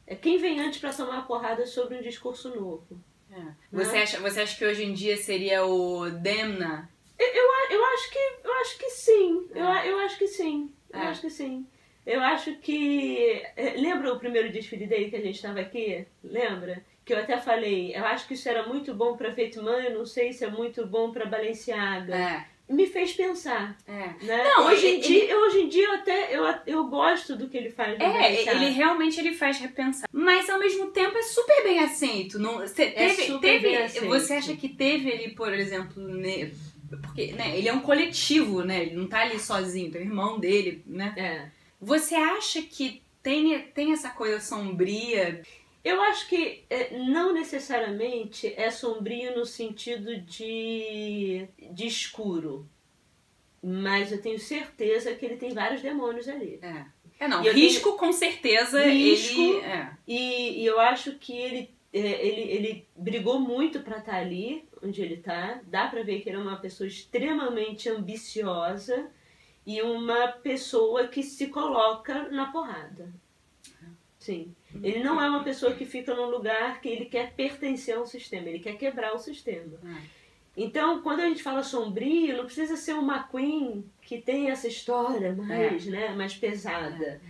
É 0.07 0.15
quem 0.15 0.37
vem 0.37 0.59
antes 0.59 0.79
para 0.79 0.93
tomar 0.93 1.19
a 1.19 1.23
porrada 1.23 1.65
sobre 1.67 1.95
um 1.97 2.01
discurso 2.01 2.49
novo. 2.49 2.99
É. 3.31 3.41
Você, 3.71 3.97
acha, 3.97 4.19
você 4.19 4.41
acha 4.41 4.57
que 4.57 4.65
hoje 4.65 4.83
em 4.83 4.93
dia 4.93 5.15
seria 5.15 5.63
o 5.65 6.09
Demna? 6.09 6.89
Eu, 7.17 7.27
eu, 7.27 7.43
eu 7.69 7.85
acho 7.85 8.09
que 8.11 8.19
eu 8.43 8.53
acho 8.61 8.77
que 8.77 8.89
sim. 8.89 9.47
Eu, 9.53 9.65
É. 9.65 9.89
eu 9.91 9.99
acho 9.99 10.17
que 10.17 10.27
sim. 10.27 10.69
Eu 10.91 10.99
É. 10.99 11.07
acho 11.07 11.21
que 11.21 11.29
sim. 11.29 11.65
Eu 12.05 12.21
acho 12.21 12.55
que. 12.57 13.41
é, 13.55 13.73
Lembra 13.77 14.13
o 14.13 14.19
primeiro 14.19 14.51
desfile 14.51 14.87
dele 14.87 15.09
que 15.09 15.15
a 15.15 15.21
gente 15.21 15.35
estava 15.35 15.59
aqui? 15.59 16.05
Lembra? 16.23 16.83
Que 17.05 17.13
eu 17.13 17.17
até 17.19 17.37
falei, 17.37 17.95
eu 17.95 18.05
acho 18.05 18.27
que 18.27 18.35
isso 18.35 18.47
era 18.47 18.67
muito 18.67 18.93
bom 18.93 19.17
para 19.17 19.33
Feitman, 19.33 19.83
eu 19.85 19.97
não 19.97 20.05
sei 20.05 20.31
se 20.33 20.45
é 20.45 20.49
muito 20.49 20.85
bom 20.85 21.11
para 21.11 21.25
Balenciaga. 21.25 22.15
É. 22.15 22.45
Me 22.69 22.85
fez 22.87 23.11
pensar. 23.11 23.75
É. 23.87 24.25
Né? 24.25 24.43
Não, 24.45 24.67
hoje, 24.67 24.87
em 24.87 24.89
ele- 24.93 25.01
dia, 25.01 25.25
eu, 25.25 25.39
hoje 25.41 25.59
em 25.61 25.67
dia 25.67 25.83
eu 25.87 25.93
até 25.93 26.37
eu, 26.37 26.43
eu 26.67 26.83
gosto 26.87 27.35
do 27.35 27.49
que 27.49 27.57
ele 27.57 27.69
faz 27.69 27.95
É, 27.99 28.07
Balenciaga. 28.07 28.63
ele 28.63 28.69
realmente 28.71 29.19
ele 29.19 29.33
faz 29.33 29.57
repensar. 29.59 30.07
Mas 30.11 30.49
ao 30.49 30.57
mesmo 30.59 30.87
tempo 30.91 31.17
é 31.17 31.21
super 31.23 31.63
bem 31.63 31.79
aceito. 31.79 32.39
Não, 32.39 32.65
cê 32.67 32.83
É 32.83 32.91
teve, 32.91 33.23
super 33.23 33.41
teve- 33.41 33.67
bem 33.67 33.77
aceito. 33.77 34.07
Você 34.07 34.33
acha 34.35 34.55
que 34.55 34.69
teve 34.69 35.11
ali, 35.11 35.31
por 35.35 35.51
exemplo, 35.53 36.01
né, 36.01 36.51
porque 37.01 37.33
né, 37.33 37.57
ele 37.57 37.67
é 37.67 37.73
um 37.73 37.81
coletivo, 37.81 38.63
né? 38.63 38.83
Ele 38.83 38.95
não 38.95 39.07
tá 39.07 39.21
ali 39.21 39.37
sozinho, 39.39 39.91
tem 39.91 40.01
o 40.01 40.05
irmão 40.05 40.39
dele, 40.39 40.81
né? 40.85 41.13
É. 41.17 41.60
Você 41.81 42.13
acha 42.13 42.61
que 42.61 43.01
tem, 43.23 43.59
tem 43.69 43.91
essa 43.91 44.11
coisa 44.11 44.39
sombria? 44.39 45.41
Eu 45.83 45.99
acho 46.03 46.27
que 46.29 46.63
é, 46.69 46.95
não 46.99 47.33
necessariamente 47.33 48.53
é 48.55 48.69
sombrio 48.69 49.35
no 49.35 49.45
sentido 49.45 50.15
de, 50.21 51.47
de 51.71 51.87
escuro. 51.87 52.69
Mas 53.63 54.11
eu 54.11 54.21
tenho 54.21 54.39
certeza 54.39 55.13
que 55.15 55.25
ele 55.25 55.37
tem 55.37 55.53
vários 55.53 55.81
demônios 55.81 56.27
ali. 56.27 56.59
É. 56.61 56.85
É, 57.19 57.27
não. 57.27 57.41
Risco, 57.43 57.93
com 57.93 58.11
certeza, 58.11 58.83
Risco. 58.83 59.39
ele. 59.39 59.59
É. 59.59 59.91
E, 60.07 60.61
e 60.61 60.65
eu 60.65 60.79
acho 60.79 61.13
que 61.19 61.37
ele, 61.37 61.69
é, 61.93 62.27
ele, 62.27 62.41
ele 62.51 62.87
brigou 62.95 63.39
muito 63.39 63.81
para 63.81 63.99
estar 63.99 64.15
ali 64.15 64.65
onde 64.83 65.01
ele 65.01 65.17
tá. 65.17 65.61
Dá 65.67 65.87
para 65.87 66.03
ver 66.03 66.21
que 66.21 66.29
ele 66.29 66.37
é 66.37 66.39
uma 66.39 66.57
pessoa 66.57 66.87
extremamente 66.87 67.89
ambiciosa 67.89 69.09
e 69.65 69.81
uma 69.81 70.27
pessoa 70.27 71.07
que 71.07 71.21
se 71.23 71.47
coloca 71.47 72.29
na 72.29 72.51
porrada. 72.51 73.09
Sim. 74.17 74.53
Ele 74.83 75.03
não 75.03 75.19
é 75.21 75.27
uma 75.27 75.43
pessoa 75.43 75.73
que 75.73 75.83
fica 75.85 76.13
num 76.13 76.29
lugar 76.29 76.79
que 76.79 76.87
ele 76.87 77.05
quer 77.05 77.33
pertencer 77.33 77.97
ao 77.97 78.05
sistema, 78.05 78.47
ele 78.49 78.59
quer 78.59 78.77
quebrar 78.77 79.13
o 79.15 79.19
sistema. 79.19 79.77
É. 79.83 80.21
Então, 80.55 81.01
quando 81.01 81.21
a 81.21 81.25
gente 81.25 81.41
fala 81.41 81.63
sombrio, 81.63 82.37
não 82.37 82.45
precisa 82.45 82.75
ser 82.75 82.93
uma 82.93 83.23
queen 83.23 83.83
que 84.01 84.21
tem 84.21 84.49
essa 84.51 84.67
história 84.67 85.33
mais, 85.33 85.85
né, 85.85 86.09
mais 86.09 86.35
pesada. 86.35 87.21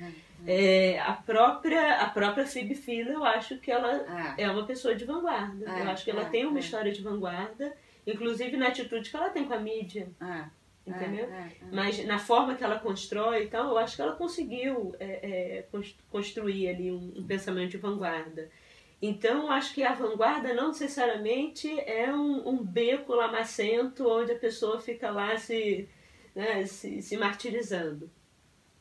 É, 0.45 0.99
a 0.99 1.13
própria 1.13 2.01
a 2.01 2.09
própria 2.09 2.47
Phoebe 2.47 2.73
Philo, 2.73 3.11
eu 3.11 3.23
acho 3.23 3.57
que 3.59 3.71
ela 3.71 4.35
É. 4.37 4.43
é 4.43 4.51
uma 4.51 4.65
pessoa 4.65 4.95
de 4.95 5.05
vanguarda. 5.05 5.69
É, 5.69 5.81
eu 5.81 5.91
acho 5.91 6.03
que 6.03 6.09
ela 6.11 6.23
é, 6.23 6.29
tem 6.29 6.45
uma 6.45 6.57
é. 6.57 6.61
história 6.61 6.91
de 6.91 7.01
vanguarda, 7.01 7.73
inclusive 8.07 8.57
na 8.57 8.67
atitude 8.69 9.09
que 9.09 9.15
ela 9.15 9.29
tem 9.29 9.45
com 9.45 9.53
a 9.53 9.59
mídia, 9.59 10.09
É. 10.19 10.45
entendeu? 10.85 11.25
É, 11.25 11.37
é, 11.37 11.41
é. 11.41 11.65
Mas 11.71 12.05
na 12.05 12.19
forma 12.19 12.55
que 12.55 12.63
ela 12.63 12.79
constrói 12.79 13.43
e 13.43 13.47
tal, 13.47 13.69
eu 13.69 13.77
acho 13.77 13.95
que 13.95 14.01
ela 14.01 14.15
conseguiu 14.15 14.95
é, 14.99 15.57
é, 15.59 15.61
cons- 15.71 15.95
construir 16.09 16.67
ali 16.69 16.91
um, 16.91 17.13
um 17.17 17.23
pensamento 17.25 17.71
de 17.71 17.77
vanguarda. 17.77 18.49
Então, 19.01 19.49
acho 19.49 19.73
que 19.73 19.83
a 19.83 19.93
vanguarda 19.93 20.53
não 20.53 20.67
necessariamente 20.67 21.67
é 21.79 22.13
um, 22.13 22.47
um 22.49 22.63
beco 22.63 23.15
lamacento 23.15 24.07
onde 24.07 24.31
a 24.31 24.37
pessoa 24.37 24.79
fica 24.79 25.09
lá 25.09 25.35
se, 25.37 25.89
né, 26.35 26.65
se, 26.67 27.01
se 27.01 27.17
martirizando. 27.17 28.09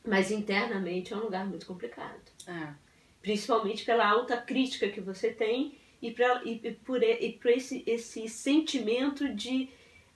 Mas 0.05 0.29
internamente 0.31 1.13
é 1.13 1.17
um 1.17 1.21
lugar 1.21 1.45
muito 1.47 1.65
complicado. 1.65 2.21
É. 2.47 2.73
Principalmente 3.21 3.83
pela 3.83 4.07
alta 4.07 4.37
crítica 4.37 4.89
que 4.89 5.01
você 5.01 5.31
tem 5.31 5.75
e, 6.01 6.11
pra, 6.11 6.41
e, 6.43 6.59
e 6.63 6.71
por, 6.71 7.01
e 7.01 7.33
por 7.33 7.51
esse, 7.51 7.83
esse 7.87 8.27
sentimento 8.27 9.27
de 9.33 9.69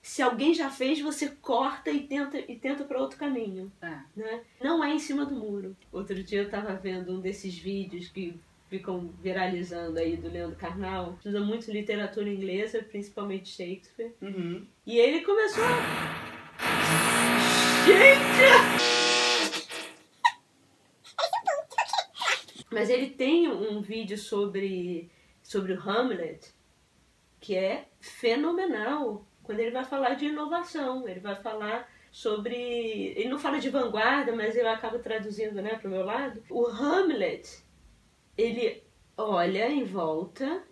se 0.06 0.22
alguém 0.22 0.54
já 0.54 0.70
fez, 0.70 1.00
você 1.00 1.28
corta 1.28 1.90
e 1.90 2.06
tenta, 2.06 2.38
e 2.38 2.54
tenta 2.54 2.84
para 2.84 3.00
outro 3.00 3.18
caminho. 3.18 3.72
É. 3.82 3.98
Né? 4.14 4.40
Não 4.62 4.82
é 4.82 4.94
em 4.94 5.00
cima 5.00 5.26
do 5.26 5.34
muro. 5.34 5.76
Outro 5.90 6.22
dia 6.22 6.42
eu 6.42 6.44
estava 6.44 6.74
vendo 6.74 7.12
um 7.12 7.20
desses 7.20 7.58
vídeos 7.58 8.06
que 8.08 8.38
ficam 8.68 9.12
viralizando 9.20 9.98
aí 9.98 10.16
do 10.16 10.28
Leandro 10.28 10.54
Carnal. 10.56 11.14
Estuda 11.14 11.40
muito 11.40 11.72
literatura 11.72 12.30
inglesa, 12.30 12.84
principalmente 12.84 13.48
Shakespeare. 13.48 14.14
Uhum. 14.22 14.64
E 14.86 14.96
ele 14.96 15.22
começou 15.22 15.64
a... 15.64 15.70
Gente! 17.84 18.46
Mas 22.70 22.88
ele 22.88 23.10
tem 23.10 23.48
um 23.48 23.82
vídeo 23.82 24.16
sobre, 24.16 25.10
sobre 25.42 25.72
o 25.72 25.80
Hamlet 25.80 26.54
que 27.40 27.56
é 27.56 27.88
fenomenal. 28.00 29.25
Quando 29.46 29.60
ele 29.60 29.70
vai 29.70 29.84
falar 29.84 30.14
de 30.14 30.26
inovação, 30.26 31.08
ele 31.08 31.20
vai 31.20 31.36
falar 31.36 31.88
sobre. 32.10 32.56
Ele 33.16 33.28
não 33.28 33.38
fala 33.38 33.58
de 33.58 33.70
vanguarda, 33.70 34.34
mas 34.34 34.56
eu 34.56 34.68
acabo 34.68 34.98
traduzindo 34.98 35.62
né, 35.62 35.76
para 35.76 35.88
o 35.88 35.90
meu 35.90 36.04
lado. 36.04 36.42
O 36.50 36.66
Hamlet, 36.66 37.62
ele 38.36 38.82
olha 39.16 39.70
em 39.70 39.84
volta 39.84 40.62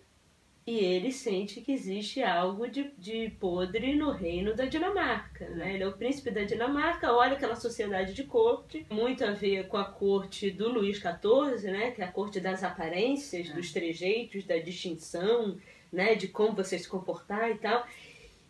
e 0.67 0.79
ele 0.79 1.11
sente 1.11 1.61
que 1.61 1.71
existe 1.71 2.23
algo 2.23 2.67
de, 2.67 2.91
de 2.97 3.29
podre 3.39 3.95
no 3.95 4.09
reino 4.09 4.55
da 4.55 4.65
Dinamarca. 4.65 5.47
Né? 5.49 5.75
Ele 5.75 5.83
é 5.83 5.87
o 5.87 5.95
príncipe 5.95 6.31
da 6.31 6.43
Dinamarca, 6.43 7.13
olha 7.13 7.33
aquela 7.33 7.55
sociedade 7.55 8.15
de 8.15 8.23
corte, 8.23 8.83
muito 8.89 9.23
a 9.23 9.31
ver 9.31 9.67
com 9.67 9.77
a 9.77 9.85
corte 9.85 10.49
do 10.49 10.67
Luís 10.69 10.97
XIV, 10.97 11.71
né? 11.71 11.91
que 11.91 12.01
é 12.01 12.05
a 12.05 12.11
corte 12.11 12.39
das 12.39 12.63
aparências, 12.63 13.49
dos 13.49 13.71
trejeitos, 13.71 14.43
da 14.43 14.57
distinção, 14.57 15.55
né? 15.91 16.15
de 16.15 16.29
como 16.29 16.55
você 16.55 16.79
se 16.79 16.89
comportar 16.89 17.51
e 17.51 17.59
tal. 17.59 17.85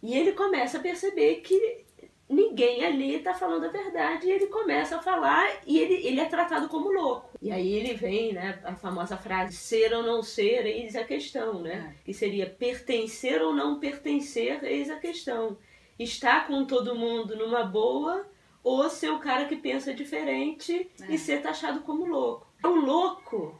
E 0.05 0.15
ele 0.15 0.33
começa 0.33 0.77
a 0.77 0.81
perceber 0.81 1.37
que 1.37 1.83
ninguém 2.29 2.83
ali 2.83 3.15
está 3.15 3.33
falando 3.33 3.65
a 3.65 3.69
verdade 3.69 4.27
e 4.27 4.31
ele 4.31 4.47
começa 4.47 4.97
a 4.97 5.01
falar 5.01 5.47
e 5.65 5.79
ele, 5.79 6.05
ele 6.07 6.19
é 6.19 6.25
tratado 6.25 6.67
como 6.69 6.91
louco. 6.91 7.29
E 7.41 7.51
aí 7.51 7.73
ele 7.73 7.93
vem, 7.93 8.33
né, 8.33 8.59
a 8.63 8.75
famosa 8.75 9.17
frase 9.17 9.55
ser 9.55 9.93
ou 9.93 10.03
não 10.03 10.21
ser, 10.21 10.65
eis 10.65 10.95
a 10.95 11.03
questão, 11.03 11.61
né? 11.61 11.95
É. 11.99 12.03
Que 12.03 12.13
seria 12.13 12.47
pertencer 12.49 13.41
ou 13.41 13.53
não 13.53 13.79
pertencer, 13.79 14.63
eis 14.63 14.89
a 14.89 14.97
questão. 14.97 15.57
Estar 15.97 16.47
com 16.47 16.65
todo 16.65 16.95
mundo 16.95 17.35
numa 17.35 17.63
boa 17.63 18.27
ou 18.63 18.89
ser 18.89 19.11
o 19.11 19.19
cara 19.19 19.45
que 19.45 19.55
pensa 19.55 19.93
diferente 19.93 20.89
É. 21.01 21.13
e 21.13 21.17
ser 21.17 21.41
taxado 21.41 21.81
como 21.81 22.05
louco. 22.05 22.47
É 22.63 22.67
um 22.67 22.81
louco 22.83 23.59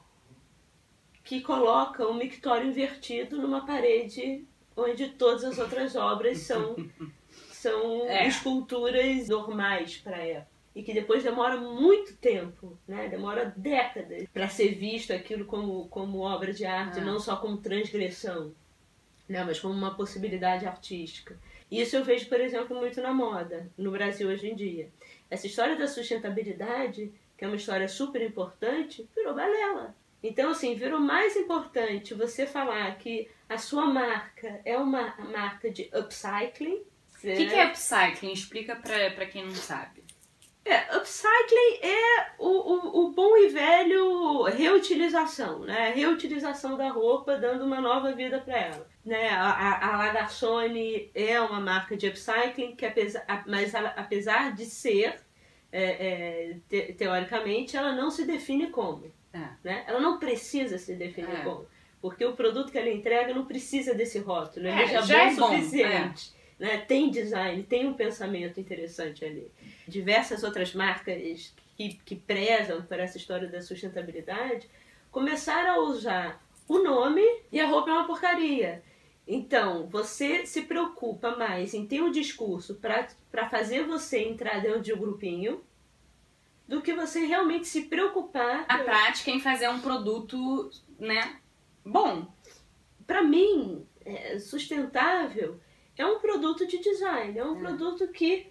que 1.24 1.42
coloca 1.42 2.08
um 2.08 2.14
mictório 2.14 2.68
invertido 2.68 3.40
numa 3.40 3.66
parede 3.66 4.48
onde 4.76 5.10
todas 5.10 5.44
as 5.44 5.58
outras 5.58 5.96
obras 5.96 6.40
são 6.40 6.76
são 7.52 8.06
É. 8.08 8.28
esculturas 8.28 9.28
normais 9.30 9.98
para 9.98 10.18
época 10.18 10.54
e 10.76 10.84
que 10.84 10.94
depois 10.94 11.24
demora 11.24 11.56
muito 11.58 12.16
tempo, 12.18 12.78
né? 12.86 13.08
Demora 13.08 13.54
décadas 13.56 14.28
para 14.34 14.50
ser 14.50 14.76
visto 14.76 15.14
aquilo 15.14 15.46
como 15.46 15.88
como 15.88 16.20
obra 16.20 16.52
de 16.54 16.66
arte, 16.66 17.00
Ah. 17.00 17.04
não 17.06 17.20
só 17.20 17.38
como 17.38 17.58
transgressão, 17.58 18.54
né? 19.28 19.44
Mas 19.44 19.60
como 19.60 19.74
uma 19.74 19.96
possibilidade 19.96 20.66
artística. 20.66 21.38
Isso 21.72 21.96
eu 21.96 22.04
vejo, 22.04 22.28
por 22.30 22.40
exemplo, 22.40 22.78
muito 22.78 23.02
na 23.02 23.14
moda 23.14 23.72
no 23.78 23.90
Brasil 23.92 24.28
hoje 24.30 24.48
em 24.50 24.56
dia. 24.56 24.90
Essa 25.30 25.48
história 25.48 25.76
da 25.78 25.88
sustentabilidade, 25.88 27.12
que 27.38 27.44
é 27.44 27.48
uma 27.48 27.56
história 27.58 27.88
super 27.88 28.22
importante, 28.22 29.10
virou 29.16 29.34
balela. 29.34 29.96
Então, 30.28 30.52
assim, 30.52 30.76
virou 30.76 31.00
mais 31.00 31.36
importante 31.36 32.14
você 32.14 32.46
falar 32.48 32.98
que 32.98 33.30
a 33.48 33.58
sua 33.58 33.86
marca 33.86 34.60
é 34.66 34.78
uma 34.78 35.16
marca 35.32 35.70
de 35.70 35.90
upcycling. 35.94 36.78
O 36.78 37.20
que, 37.22 37.46
que 37.48 37.54
é 37.56 37.66
upcycling? 37.68 38.32
Explica 38.34 38.76
pra, 38.76 39.12
pra 39.12 39.26
quem 39.26 39.46
não 39.46 39.56
sabe. 39.56 40.04
É, 40.64 40.98
upcycling 40.98 41.80
é 41.84 42.28
o, 42.40 42.48
o, 42.48 43.06
o 43.06 43.12
bom 43.12 43.38
e 43.38 43.50
velho 43.50 44.44
reutilização, 44.46 45.60
né? 45.60 45.92
Reutilização 45.96 46.76
da 46.76 46.90
roupa, 46.90 47.38
dando 47.38 47.64
uma 47.66 47.80
nova 47.80 48.12
vida 48.14 48.40
para 48.40 48.58
ela. 48.58 48.88
Né? 49.06 49.30
A, 49.30 49.94
a, 49.94 49.98
Lagarsone 49.98 51.12
é 51.14 51.40
uma 51.40 51.60
marca 51.60 51.96
de 51.96 52.08
upcycling, 52.08 52.76
que 52.76 52.84
apesar, 52.86 53.24
mas 53.46 53.76
ela- 53.76 53.94
apesar 53.96 54.56
de 54.56 54.66
ser, 54.66 55.20
é, 55.72 55.84
é, 55.84 56.58
te- 56.68 56.94
teoricamente, 56.94 57.78
ela 57.78 57.92
não 57.92 58.10
se 58.10 58.26
define 58.26 58.72
como. 58.72 59.14
É. 59.36 59.50
Né? 59.64 59.84
Ela 59.86 60.00
não 60.00 60.18
precisa 60.18 60.78
se 60.78 60.96
definir 60.96 61.36
É. 61.36 61.44
como. 61.44 61.68
Porque 62.02 62.24
o 62.24 62.34
produto 62.34 62.72
que 62.72 62.78
ela 62.78 62.90
entrega 62.90 63.34
não 63.34 63.46
precisa 63.46 63.94
desse 63.94 64.20
rótulo, 64.20 64.68
ele 64.68 64.82
É, 64.82 64.88
já, 64.88 65.02
já 65.02 65.16
bom 65.18 65.22
é 65.24 65.34
o 65.34 65.36
bom, 65.36 65.56
suficiente. 65.56 66.34
Né? 66.58 66.78
Tem 66.78 67.10
design, 67.10 67.64
tem 67.64 67.86
um 67.88 67.94
pensamento 67.94 68.60
interessante 68.60 69.26
ali. 69.26 69.52
Diversas 69.88 70.44
outras 70.44 70.74
marcas 70.74 71.54
que, 71.76 72.00
que 72.06 72.16
prezam 72.16 72.82
por 72.84 73.00
essa 73.00 73.18
história 73.18 73.48
da 73.48 73.62
sustentabilidade 73.62 74.70
começaram 75.12 75.72
a 75.72 75.80
usar 75.80 76.42
o 76.68 76.80
nome 76.80 77.24
e 77.52 77.60
a 77.60 77.68
roupa 77.68 77.90
é 77.90 77.94
uma 77.94 78.08
porcaria. 78.08 78.82
Então, 79.28 79.88
você 79.88 80.46
se 80.46 80.62
preocupa 80.62 81.36
mais 81.36 81.74
em 81.74 81.86
ter 81.86 82.02
um 82.02 82.12
discurso 82.12 82.76
para 82.76 83.50
fazer 83.50 83.84
você 83.84 84.20
entrar 84.20 84.62
dentro 84.62 84.82
de 84.82 84.94
um 84.94 84.98
grupinho 84.98 85.62
do 86.68 86.82
que 86.82 86.94
você 86.94 87.26
realmente 87.26 87.68
se 87.68 87.84
preocupar 87.84 88.66
A 88.68 88.80
prática 88.80 89.30
em 89.32 89.40
fazer 89.40 89.70
um 89.70 89.80
produto, 89.80 90.70
né, 91.00 91.38
bom. 91.86 92.26
para 93.06 93.22
mim, 93.24 93.86
é, 94.06 94.40
sustentável 94.40 95.60
é 95.98 96.06
um 96.06 96.20
produto 96.20 96.66
de 96.68 96.80
design, 96.80 97.38
é 97.38 97.46
um 97.46 97.56
É. 97.56 97.60
produto 97.60 98.08
que 98.10 98.48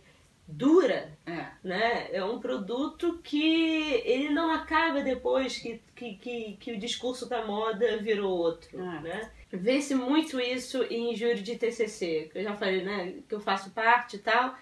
dura, 0.47 1.17
É. 1.27 1.47
né? 1.63 2.09
É 2.13 2.23
um 2.25 2.39
produto 2.39 3.19
que 3.23 4.03
ele 4.05 4.29
não 4.31 4.51
acaba 4.51 5.01
depois 5.03 5.57
que, 5.59 5.81
que, 5.97 6.15
que, 6.17 6.57
que 6.61 6.73
o 6.73 6.79
discurso 6.79 7.27
da 7.29 7.45
moda 7.47 7.97
virou 7.99 8.31
outro, 8.37 8.79
É. 8.79 9.01
né? 9.01 9.31
Vê-se 9.51 9.95
muito 9.95 10.39
isso 10.41 10.83
em 10.85 11.15
júri 11.17 11.41
de 11.43 11.57
TCC, 11.57 12.29
que 12.33 12.39
eu 12.39 12.43
já 12.43 12.55
falei, 12.57 12.83
né? 12.83 13.15
Que 13.29 13.35
eu 13.35 13.41
faço 13.41 13.71
parte 13.71 14.17
e 14.17 14.19
tal, 14.19 14.55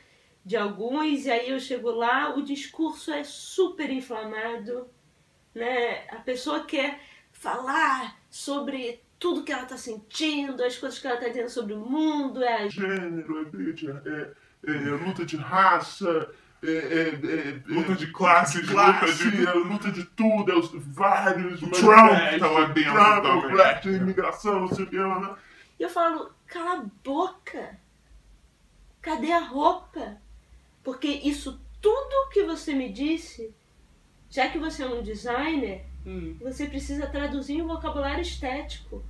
de 0.45 0.57
alguns, 0.57 1.25
e 1.25 1.31
aí 1.31 1.51
eu 1.51 1.61
chego 1.61 1.91
lá, 1.91 2.35
o 2.37 2.43
discurso 2.43 3.13
é 3.13 3.23
super 3.25 3.91
inflamado, 3.91 4.89
né? 5.55 6.05
A 6.11 6.17
pessoa 6.17 6.65
quer 6.65 7.01
falar 7.33 8.17
sobre 8.29 9.01
tudo 9.19 9.45
que 9.45 9.53
ela 9.53 9.65
tá 9.67 9.77
sentindo, 9.77 10.65
as 10.65 10.77
coisas 10.77 10.99
que 10.99 11.07
ela 11.07 11.17
tá 11.17 11.29
dizendo 11.29 11.49
sobre 11.49 11.75
o 11.75 11.79
mundo, 11.81 12.43
é 12.43 12.65
a 12.65 12.69
gênero, 12.69 13.41
é, 13.41 13.73
de- 13.73 13.91
é- 13.91 14.33
é 14.67 14.73
luta 14.73 15.25
de 15.25 15.37
raça, 15.37 16.29
é, 16.61 16.71
é- 16.71 17.09
é- 17.09 17.63
Luta 17.67 17.93
é- 17.93 17.97
de 17.97 18.07
classes, 18.13 18.69
classe, 18.69 19.25
luta 19.25 19.37
de- 19.37 19.47
é 19.47 19.53
luta 19.53 19.93
de 19.93 20.05
tudo, 20.05 20.51
é 20.51 20.57
os 20.57 20.71
vários. 20.73 21.63
O 21.63 21.71
Trump 21.71 22.11
tá 22.41 22.49
lá 22.49 22.65
dentro 22.67 22.93
Trump, 22.93 23.25
a 23.87 23.91
imigração, 23.91 24.61
não 24.61 24.69
sei 24.69 24.85
o 24.85 24.89
que? 24.89 24.97
E 24.97 25.83
eu 25.83 25.89
falo, 25.89 26.33
cala 26.47 26.79
a 26.81 26.85
boca. 27.05 27.79
Cadê 29.01 29.33
a 29.33 29.41
roupa? 29.41 30.22
Porque 30.83 31.09
isso 31.09 31.61
tudo 31.81 32.31
que 32.31 32.45
você 32.45 32.75
me 32.75 32.89
disse, 32.89 33.53
já 34.31 34.49
que 34.49 34.59
você 34.59 34.83
é 34.83 34.87
um 34.87 35.03
designer, 35.03 35.85
Hum. 36.07 36.37
você 36.41 36.67
precisa 36.67 37.07
traduzir 37.07 37.59
em 37.59 37.63
um 37.63 37.69
vocabulário 37.69 38.23
estético. 38.23 39.05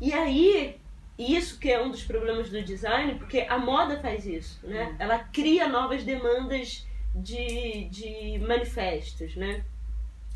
E 0.00 0.12
aí, 0.12 0.76
isso 1.18 1.58
que 1.58 1.70
é 1.70 1.82
um 1.82 1.90
dos 1.90 2.04
problemas 2.04 2.50
do 2.50 2.62
design, 2.62 3.16
porque 3.16 3.40
a 3.40 3.58
moda 3.58 4.00
faz 4.00 4.26
isso, 4.26 4.64
né? 4.66 4.94
Ela 4.98 5.18
cria 5.18 5.68
novas 5.68 6.04
demandas 6.04 6.86
de, 7.14 7.88
de 7.90 8.38
manifestos, 8.38 9.34
né? 9.36 9.64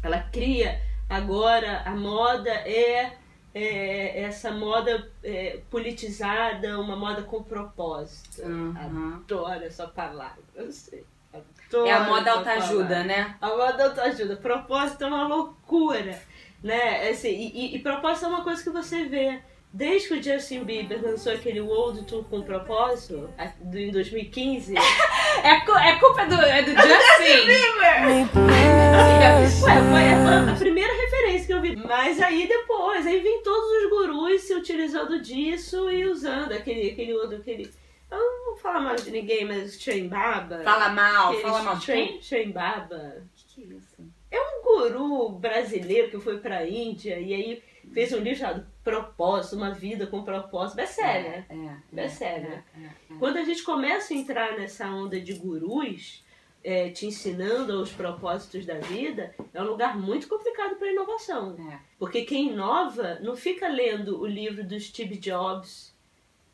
Ela 0.02 0.20
cria 0.20 0.80
agora 1.08 1.82
a 1.82 1.94
moda 1.94 2.50
é, 2.50 3.16
é 3.58 4.22
essa 4.22 4.50
moda 4.50 5.10
é, 5.24 5.60
politizada, 5.70 6.78
uma 6.78 6.94
moda 6.96 7.22
com 7.22 7.42
propósito. 7.42 8.42
Uhum. 8.42 9.14
Adoro 9.16 9.64
essa 9.64 9.86
palavra, 9.88 10.42
eu 10.54 10.70
sei. 10.70 11.04
Adoro 11.32 11.86
É 11.86 11.92
a 11.92 12.04
moda 12.04 12.32
autoajuda, 12.32 13.02
né? 13.04 13.36
A 13.40 13.48
moda 13.48 13.84
autoajuda. 13.84 14.36
Propósito 14.36 15.04
é 15.04 15.06
uma 15.06 15.26
loucura, 15.26 16.20
né? 16.62 17.08
Assim, 17.08 17.28
e, 17.30 17.46
e- 17.72 17.76
e 17.76 17.78
propósito 17.78 18.26
é 18.26 18.28
uma 18.28 18.44
coisa 18.44 18.62
que 18.62 18.70
você 18.70 19.04
vê 19.06 19.40
Desde 19.76 20.08
que 20.08 20.14
o 20.14 20.22
Justin 20.22 20.64
Bieber 20.64 21.02
lançou 21.02 21.34
aquele 21.34 21.60
World 21.60 22.02
Tour 22.06 22.24
com 22.24 22.40
propósito, 22.40 23.28
em 23.74 23.90
2015, 23.90 24.74
É, 24.74 25.50
é 25.50 25.98
culpa 25.98 26.24
do, 26.24 26.34
é 26.34 26.62
do 26.62 26.70
Justin. 26.80 27.46
Ué, 27.76 29.46
foi, 29.50 29.70
foi 29.70 30.52
a 30.52 30.56
primeira 30.58 30.90
referência 30.94 31.46
que 31.46 31.52
eu 31.52 31.60
vi. 31.60 31.76
Mas 31.76 32.22
aí 32.22 32.48
depois, 32.48 33.06
aí 33.06 33.20
vem 33.20 33.42
todos 33.42 33.68
os 33.82 33.90
gurus 33.90 34.40
se 34.40 34.54
utilizando 34.54 35.20
disso 35.20 35.90
e 35.90 36.06
usando 36.06 36.52
aquele, 36.52 36.92
aquele 36.92 37.12
outro, 37.12 37.36
aquele. 37.36 37.70
Eu 38.10 38.16
não 38.16 38.44
vou 38.46 38.56
falar 38.56 38.80
mal 38.80 38.96
de 38.96 39.10
ninguém, 39.10 39.44
mas 39.44 39.78
Shane 39.78 40.08
Baba. 40.08 40.62
Fala 40.64 40.88
mal, 40.88 41.34
fala 41.34 41.62
mal 41.62 41.76
de 41.76 41.84
Shane, 41.84 42.08
quem? 42.08 42.22
Shane 42.22 42.52
Baba. 42.52 43.22
Que 43.36 43.54
que 43.54 43.60
é 43.60 43.76
isso? 43.76 43.96
Um 44.32 44.62
guru 44.62 45.28
brasileiro 45.32 46.08
que 46.10 46.18
foi 46.18 46.38
pra 46.38 46.66
Índia 46.66 47.18
e 47.20 47.34
aí 47.34 47.62
fez 47.92 48.10
um 48.14 48.20
livro 48.20 48.38
chamado 48.38 48.66
Propósito, 48.86 49.56
Uma 49.56 49.72
Vida 49.72 50.06
com 50.06 50.22
Propósito. 50.22 50.76
Best-seller. 50.76 51.44
É, 51.48 51.56
é, 51.56 51.76
Best-seller. 51.90 52.62
é, 52.80 52.84
é. 52.84 53.18
Quando 53.18 53.36
a 53.38 53.42
gente 53.42 53.64
começa 53.64 54.14
a 54.14 54.16
entrar 54.16 54.56
nessa 54.56 54.86
onda 54.86 55.20
de 55.20 55.34
gurus, 55.34 56.24
é, 56.62 56.90
te 56.90 57.04
ensinando 57.04 57.82
os 57.82 57.90
propósitos 57.90 58.64
da 58.64 58.78
vida, 58.78 59.34
é 59.52 59.60
um 59.60 59.66
lugar 59.66 59.98
muito 59.98 60.28
complicado 60.28 60.76
para 60.76 60.92
inovação. 60.92 61.56
É. 61.68 61.80
Porque 61.98 62.24
quem 62.24 62.52
inova 62.52 63.18
não 63.20 63.34
fica 63.34 63.66
lendo 63.66 64.20
o 64.20 64.24
livro 64.26 64.62
do 64.62 64.78
Steve 64.78 65.16
Jobs 65.16 65.92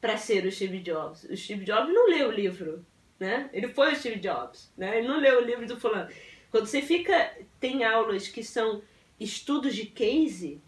para 0.00 0.16
ser 0.16 0.46
o 0.46 0.50
Steve 0.50 0.80
Jobs. 0.80 1.24
O 1.24 1.36
Steve 1.36 1.66
Jobs 1.66 1.92
não 1.92 2.08
leu 2.08 2.28
o 2.28 2.32
livro, 2.32 2.82
né? 3.20 3.50
Ele 3.52 3.68
foi 3.68 3.92
o 3.92 3.96
Steve 3.96 4.18
Jobs, 4.18 4.72
né? 4.74 4.96
Ele 4.96 5.06
não 5.06 5.20
leu 5.20 5.42
o 5.42 5.44
livro 5.44 5.66
do 5.66 5.78
fulano. 5.78 6.08
Quando 6.50 6.64
você 6.64 6.80
fica, 6.80 7.36
tem 7.60 7.84
aulas 7.84 8.26
que 8.26 8.42
são 8.42 8.80
estudos 9.20 9.74
de 9.74 9.84
case, 9.84 10.62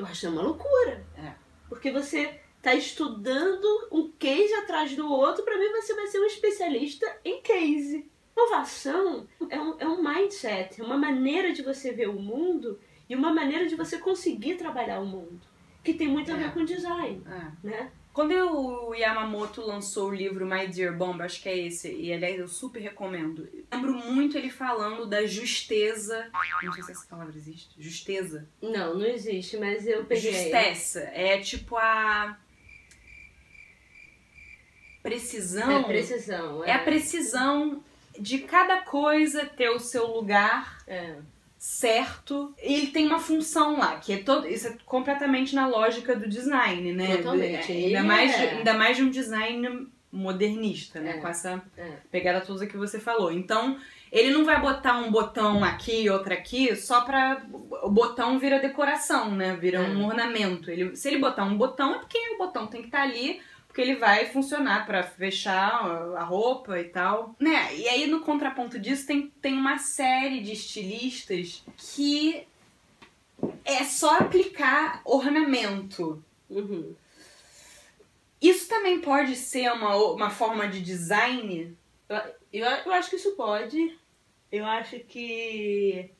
eu 0.00 0.06
acho 0.06 0.28
uma 0.28 0.42
loucura. 0.42 1.04
É. 1.16 1.32
Porque 1.68 1.90
você 1.90 2.40
está 2.58 2.74
estudando 2.74 3.64
um 3.90 4.10
case 4.18 4.52
atrás 4.54 4.94
do 4.94 5.10
outro, 5.10 5.44
para 5.44 5.58
mim 5.58 5.70
você 5.72 5.94
vai 5.94 6.06
ser 6.08 6.20
um 6.20 6.26
especialista 6.26 7.06
em 7.24 7.40
case. 7.42 8.10
Inovação 8.36 9.26
é 9.48 9.60
um, 9.60 9.74
é 9.78 9.86
um 9.86 10.02
mindset, 10.02 10.80
é 10.80 10.84
uma 10.84 10.96
maneira 10.96 11.52
de 11.52 11.62
você 11.62 11.92
ver 11.92 12.08
o 12.08 12.18
mundo 12.20 12.78
e 13.08 13.14
uma 13.14 13.32
maneira 13.32 13.66
de 13.66 13.76
você 13.76 13.98
conseguir 13.98 14.56
trabalhar 14.56 15.00
o 15.00 15.06
mundo, 15.06 15.40
que 15.84 15.92
tem 15.94 16.08
muito 16.08 16.32
a 16.32 16.36
ver 16.36 16.46
É. 16.46 16.50
com 16.50 16.64
design, 16.64 17.22
É. 17.26 17.66
né? 17.66 17.92
Quando 18.12 18.32
o 18.32 18.94
Yamamoto 18.94 19.60
lançou 19.60 20.08
o 20.08 20.14
livro 20.14 20.44
My 20.44 20.66
Dear 20.66 20.96
Bomb, 20.96 21.22
acho 21.22 21.40
que 21.40 21.48
é 21.48 21.56
esse, 21.56 21.92
e 21.92 22.12
aliás 22.12 22.38
eu 22.38 22.48
super 22.48 22.80
recomendo. 22.80 23.48
Lembro 23.72 23.94
muito 23.94 24.36
ele 24.36 24.50
falando 24.50 25.06
da 25.06 25.24
justeza. 25.26 26.28
Não 26.62 26.72
sei 26.72 26.82
se 26.82 26.90
essa 26.90 27.06
palavra 27.06 27.34
existe. 27.36 27.70
Justeza. 27.78 28.48
Não, 28.60 28.98
não 28.98 29.06
existe, 29.06 29.56
mas 29.56 29.86
eu 29.86 30.04
peguei. 30.04 30.32
Justessa. 30.32 31.00
É 31.14 31.38
tipo 31.38 31.76
a. 31.76 32.36
Precisão. 35.02 35.70
É 35.70 35.84
precisão. 35.84 36.64
É 36.64 36.72
a 36.72 36.78
precisão 36.80 37.82
de 38.18 38.40
cada 38.40 38.82
coisa 38.82 39.46
ter 39.46 39.70
o 39.70 39.78
seu 39.78 40.06
lugar 40.08 40.82
É. 40.86 41.16
certo. 41.60 42.54
E 42.62 42.72
ele 42.72 42.86
tem 42.86 43.06
uma 43.06 43.18
função 43.18 43.78
lá, 43.78 43.96
que 43.98 44.14
é 44.14 44.16
todo. 44.16 44.48
Isso 44.48 44.66
é 44.68 44.76
completamente 44.86 45.54
na 45.54 45.66
lógica 45.68 46.16
do 46.16 46.26
design, 46.26 46.92
né? 46.94 47.18
Totalmente. 47.18 47.70
É, 47.70 47.74
ainda, 47.74 48.02
mais, 48.02 48.32
é- 48.34 48.50
ainda 48.56 48.72
mais 48.74 48.96
de 48.96 49.02
um 49.02 49.10
design 49.10 49.86
modernista, 50.10 51.00
né? 51.00 51.10
É. 51.10 51.18
Com 51.18 51.28
essa 51.28 51.62
É. 51.76 51.92
pegada 52.10 52.40
toda 52.40 52.66
que 52.66 52.78
você 52.78 52.98
falou. 52.98 53.30
Então, 53.30 53.76
ele 54.10 54.30
não 54.32 54.42
vai 54.44 54.58
botar 54.58 54.96
um 54.98 55.10
botão 55.10 55.62
aqui 55.62 56.02
e 56.04 56.10
outro 56.10 56.32
aqui 56.32 56.74
só 56.74 57.02
pra. 57.02 57.42
O 57.82 57.90
botão 57.90 58.38
vira 58.38 58.58
decoração, 58.58 59.30
né? 59.30 59.54
Vira 59.60 59.82
um 59.82 60.02
É. 60.02 60.06
ornamento. 60.06 60.70
Ele, 60.70 60.96
se 60.96 61.08
ele 61.08 61.18
botar 61.18 61.44
um 61.44 61.56
botão, 61.58 61.94
é 61.94 61.98
porque 61.98 62.18
o 62.34 62.38
botão 62.38 62.66
tem 62.66 62.80
que 62.80 62.88
estar 62.88 63.02
ali. 63.02 63.38
Porque 63.70 63.82
ele 63.82 63.94
vai 63.94 64.26
funcionar 64.26 64.84
pra 64.84 65.04
fechar 65.04 65.84
a 66.16 66.24
roupa 66.24 66.80
e 66.80 66.88
tal. 66.88 67.36
Né? 67.38 67.76
E 67.76 67.88
aí, 67.88 68.08
no 68.08 68.20
contraponto 68.20 68.80
disso, 68.80 69.06
tem, 69.06 69.28
tem 69.40 69.54
uma 69.54 69.78
série 69.78 70.40
de 70.40 70.50
estilistas 70.50 71.62
que 71.78 72.48
é 73.64 73.84
só 73.84 74.18
aplicar 74.18 75.00
ornamento. 75.04 76.20
Uhum. 76.50 76.96
Isso 78.42 78.68
também 78.68 79.00
pode 79.00 79.36
ser 79.36 79.70
uma, 79.70 79.94
uma 79.94 80.30
forma 80.30 80.66
de 80.66 80.80
design? 80.80 81.76
Eu, 82.52 82.64
eu 82.64 82.92
acho 82.92 83.08
que 83.08 83.16
isso 83.16 83.36
pode. 83.36 83.96
Eu 84.50 84.66
acho 84.66 84.98
que 84.98 86.10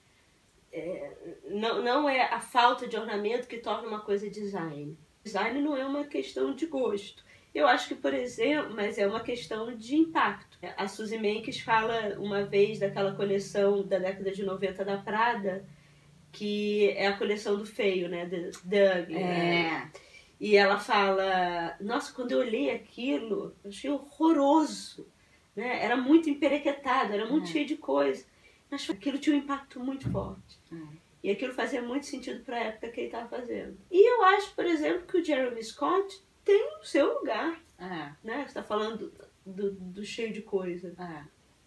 é, 0.73 1.11
não, 1.51 1.83
não 1.83 2.09
é 2.09 2.23
a 2.33 2.41
falta 2.41 2.87
de 2.87 2.97
ornamento 2.97 3.49
que 3.49 3.59
torna 3.59 3.89
uma 3.89 4.01
coisa 4.01 4.31
design. 4.31 4.97
Design 5.25 5.61
não 5.61 5.77
é 5.77 5.85
uma 5.85 6.05
questão 6.05 6.55
de 6.55 6.67
gosto. 6.67 7.29
Eu 7.55 7.67
acho 7.67 7.89
que, 7.89 7.95
por 7.97 8.15
exemplo, 8.15 8.73
mas 8.75 8.97
é 8.99 9.07
uma 9.07 9.21
questão 9.21 9.75
de 9.77 9.97
impacto. 9.97 10.59
A 10.77 10.87
Suzy 10.87 11.19
Menkes 11.19 11.61
fala 11.61 12.17
uma 12.19 12.45
vez 12.45 12.79
daquela 12.79 13.13
coleção 13.15 13.83
da 13.87 13.99
década 13.99 14.31
de 14.31 14.45
90 14.45 14.85
da 14.85 14.99
Prada, 14.99 15.65
que 16.31 16.91
é 16.91 17.09
a 17.09 17.17
coleção 17.17 17.57
do 17.57 17.67
feio, 17.67 18.09
né? 18.09 18.27
The 18.27 18.51
Doug. 18.65 19.11
né? 19.11 19.91
E 20.39 20.57
ela 20.57 20.79
fala: 20.79 21.77
Nossa, 21.81 22.13
quando 22.15 22.33
eu 22.33 22.39
olhei 22.39 22.71
aquilo, 22.71 23.55
eu 23.65 23.71
achei 23.71 23.91
horroroso. 23.91 25.07
Né? 25.57 25.85
Era 25.85 25.97
muito 25.97 26.31
emperequetado, 26.31 27.13
era 27.13 27.27
muito 27.27 27.49
É. 27.49 27.53
cheio 27.53 27.67
de 27.67 27.77
coisa. 27.77 28.25
Mas 28.71 28.89
aquilo 28.89 29.19
tinha 29.19 29.35
um 29.35 29.39
impacto 29.41 29.81
muito 29.81 30.09
forte. 30.11 30.59
É. 30.73 30.77
E 31.25 31.31
aquilo 31.31 31.53
fazia 31.53 31.83
muito 31.83 32.07
sentido 32.07 32.45
para 32.45 32.57
a 32.57 32.61
época 32.65 32.89
que 32.91 33.01
ele 33.01 33.09
estava 33.09 33.29
fazendo. 33.29 33.77
E 33.91 34.09
eu 34.09 34.25
acho, 34.27 34.55
por 34.55 34.65
exemplo, 34.65 35.03
que 35.07 35.19
o 35.19 35.25
Jeremy 35.25 35.63
Scott 35.63 36.23
tem 36.45 36.79
o 36.81 36.85
seu 36.85 37.19
lugar. 37.21 37.61
É, 37.79 38.13
Né? 38.23 38.37
Você 38.43 38.49
está 38.49 38.63
falando 38.63 39.13
do, 39.45 39.73
do 39.73 40.05
cheio 40.05 40.33
de 40.33 40.43
coisa. 40.43 40.95
é. 40.99 41.25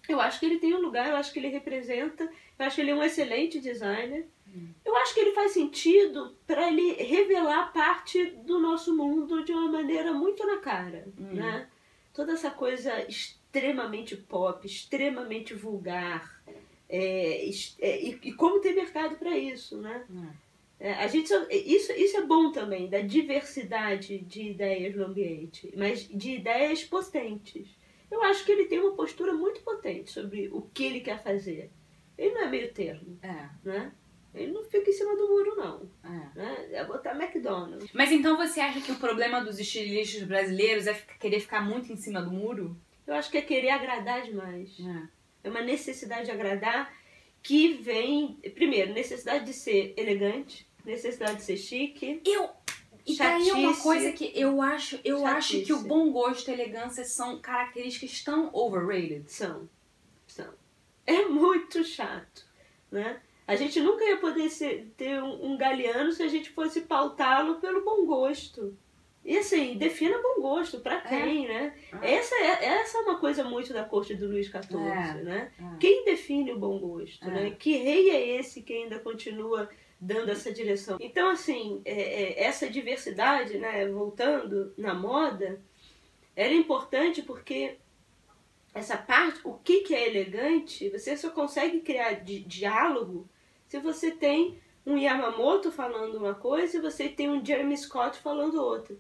Eu 0.09 0.19
acho 0.19 0.38
que 0.38 0.45
ele 0.45 0.59
tem 0.59 0.73
um 0.73 0.81
lugar, 0.81 1.07
eu 1.07 1.15
acho 1.15 1.31
que 1.31 1.39
ele 1.39 1.47
representa, 1.47 2.25
eu 2.59 2.65
acho 2.65 2.75
que 2.75 2.81
ele 2.81 2.91
é 2.91 2.95
um 2.95 3.01
excelente 3.01 3.57
designer. 3.62 4.27
Hum. 4.45 4.67
Eu 4.83 4.93
acho 4.97 5.13
que 5.13 5.19
ele 5.21 5.31
faz 5.31 5.53
sentido 5.53 6.36
para 6.45 6.67
ele 6.67 6.91
revelar 7.01 7.71
parte 7.71 8.25
do 8.45 8.59
nosso 8.59 8.93
mundo 8.97 9.45
de 9.45 9.53
uma 9.53 9.71
maneira 9.71 10.12
muito 10.12 10.45
na 10.45 10.57
cara, 10.57 11.07
Hum. 11.17 11.36
né? 11.36 11.69
Toda 12.13 12.33
essa 12.33 12.51
coisa 12.51 13.01
extremamente 13.07 14.17
pop, 14.17 14.65
extremamente 14.67 15.53
vulgar, 15.53 16.41
é, 16.89 17.49
é, 17.79 18.03
e, 18.03 18.19
e 18.23 18.33
como 18.33 18.59
tem 18.59 18.75
mercado 18.75 19.15
para 19.15 19.38
isso, 19.38 19.77
né? 19.81 20.05
É, 20.85 20.95
a 20.95 21.07
gente 21.07 21.29
só- 21.29 21.47
isso, 21.49 21.93
isso 21.93 22.17
é 22.17 22.25
bom 22.25 22.51
também, 22.51 22.89
da 22.89 22.99
diversidade 22.99 24.17
de 24.19 24.49
ideias 24.49 24.93
no 24.95 25.05
ambiente, 25.05 25.71
mas 25.77 26.05
de 26.09 26.31
ideias 26.35 26.83
potentes. 26.83 27.69
Eu 28.11 28.21
acho 28.23 28.43
que 28.45 28.51
ele 28.51 28.65
tem 28.65 28.79
uma 28.81 28.93
postura 28.93 29.31
muito 29.33 29.61
potente 29.61 30.11
sobre 30.11 30.49
o 30.51 30.61
que 30.73 30.83
ele 30.83 30.99
quer 30.99 31.23
fazer. 31.23 31.71
Ele 32.17 32.33
não 32.33 32.41
é 32.43 32.49
meio 32.49 32.73
termo, 32.73 33.17
É, 33.21 33.49
né? 33.63 33.93
Ele 34.35 34.51
não 34.51 34.63
fica 34.65 34.89
em 34.89 34.93
cima 34.93 35.15
do 35.15 35.27
muro, 35.29 35.55
não. 35.55 35.89
é. 36.03 36.37
Né? 36.37 36.67
É 36.73 36.83
botar 36.85 37.15
McDonald's. 37.15 37.89
Mas 37.93 38.11
então 38.11 38.35
você 38.35 38.59
acha 38.59 38.81
que 38.81 38.91
o 38.91 38.95
problema 38.99 39.41
dos 39.41 39.59
estilistas 39.59 40.23
brasileiros 40.23 40.85
é 40.87 40.93
querer 41.19 41.39
ficar 41.39 41.61
muito 41.61 41.93
em 41.93 41.95
cima 41.95 42.21
do 42.21 42.31
muro? 42.31 42.75
Eu 43.07 43.13
acho 43.13 43.31
que 43.31 43.37
é 43.37 43.41
querer 43.41 43.69
agradar 43.69 44.23
demais. 44.23 44.75
É. 44.79 45.47
É 45.47 45.49
uma 45.49 45.61
necessidade 45.61 46.25
de 46.25 46.31
agradar 46.31 46.93
que 47.41 47.73
vem, 47.73 48.37
primeiro, 48.55 48.93
necessidade 48.93 49.45
de 49.45 49.53
ser 49.53 49.93
elegante, 49.97 50.65
necessidade 50.85 51.37
de 51.37 51.43
ser 51.43 51.57
chique. 51.57 52.21
Eu. 52.25 52.49
E 53.05 53.17
daí 53.17 53.49
é 53.49 53.53
uma 53.53 53.75
coisa 53.75 54.11
que 54.13 54.31
eu 54.33 54.61
acho, 54.61 54.97
eu 55.03 55.25
acho 55.25 55.49
Chatice. 55.53 55.65
que 55.65 55.73
o 55.73 55.79
bom 55.83 56.09
gosto 56.11 56.49
e 56.49 56.53
elegância 56.53 57.03
são 57.03 57.39
características 57.39 58.23
tão 58.23 58.49
overrated. 58.53 59.23
São. 59.29 59.67
São. 60.25 60.53
É 61.05 61.25
muito 61.25 61.83
chato, 61.83 62.45
né? 62.89 63.19
A 63.45 63.57
gente 63.57 63.81
nunca 63.81 64.05
ia 64.05 64.15
poder 64.17 64.49
ser, 64.49 64.89
ter 64.95 65.21
um, 65.21 65.51
um 65.51 65.57
galeano 65.57 66.13
se 66.13 66.23
a 66.23 66.29
gente 66.29 66.49
fosse 66.51 66.81
pautá-lo 66.81 67.55
pelo 67.55 67.83
bom 67.83 68.05
gosto. 68.05 68.77
E 69.25 69.37
assim, 69.37 69.75
defina 69.77 70.17
bom 70.21 70.41
gosto, 70.41 70.79
pra 70.79 70.99
quem, 71.01 71.45
né? 71.47 71.73
É. 72.01 72.15
Essa 72.15 72.35
é, 72.35 72.65
essa 72.65 72.97
é 72.97 73.01
uma 73.01 73.17
coisa 73.19 73.43
muito 73.43 73.73
da 73.73 73.83
corte 73.83 74.15
do 74.15 74.27
Luís 74.27 74.47
XIV, 74.47 74.75
É. 74.77 75.23
né? 75.23 75.51
É. 75.59 75.77
Quem 75.77 76.05
define 76.05 76.53
o 76.53 76.59
bom 76.59 76.79
gosto, 76.79 77.25
É. 77.25 77.31
né? 77.31 77.51
Que 77.57 77.75
rei 77.77 78.09
é 78.11 78.37
esse 78.39 78.61
que 78.61 78.73
ainda 78.73 78.97
continua 78.99 79.69
dando 80.05 80.29
essa 80.29 80.51
direção? 80.51 80.97
Então, 80.99 81.29
assim, 81.29 81.81
é- 81.85 82.23
é, 82.41 82.43
essa 82.43 82.69
diversidade, 82.69 83.57
né, 83.57 83.87
voltando 83.87 84.73
na 84.77 84.93
moda, 84.93 85.61
ela 86.35 86.53
é 86.53 86.57
importante 86.57 87.21
porque 87.21 87.77
essa 88.73 88.97
parte, 88.97 89.39
o 89.43 89.53
que, 89.53 89.81
que 89.81 89.93
é 89.95 90.07
elegante, 90.09 90.89
você 90.89 91.15
só 91.15 91.29
consegue 91.29 91.79
criar 91.81 92.13
di- 92.13 92.41
diálogo 92.43 93.27
se 93.67 93.79
você 93.79 94.11
tem 94.11 94.59
um 94.85 94.97
Yamamoto 94.97 95.71
falando 95.71 96.17
uma 96.17 96.33
coisa 96.35 96.77
e 96.77 96.81
você 96.81 97.07
tem 97.07 97.29
um 97.29 97.43
Jeremy 97.45 97.77
Scott 97.77 98.17
falando 98.19 98.61
outra. 98.61 98.95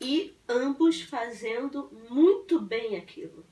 E 0.00 0.34
ambos 0.48 1.02
fazendo 1.02 1.88
muito 2.10 2.58
bem 2.60 2.96
aquilo. 2.96 3.46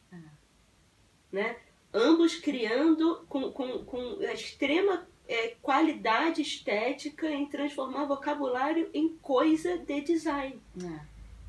Né? 1.31 1.57
Ambos 1.95 2.35
criando 2.37 3.25
com, 3.29 3.53
com, 3.53 3.85
com 3.85 4.19
a 4.21 4.33
extrema 4.33 5.09
é, 5.31 5.55
qualidade 5.63 6.43
estética 6.43 7.31
em 7.31 7.47
transformar 7.47 8.05
vocabulário 8.05 8.91
em 8.93 9.11
coisa 9.23 9.79
de 9.79 10.01
design. 10.01 10.61
É. 10.83 11.01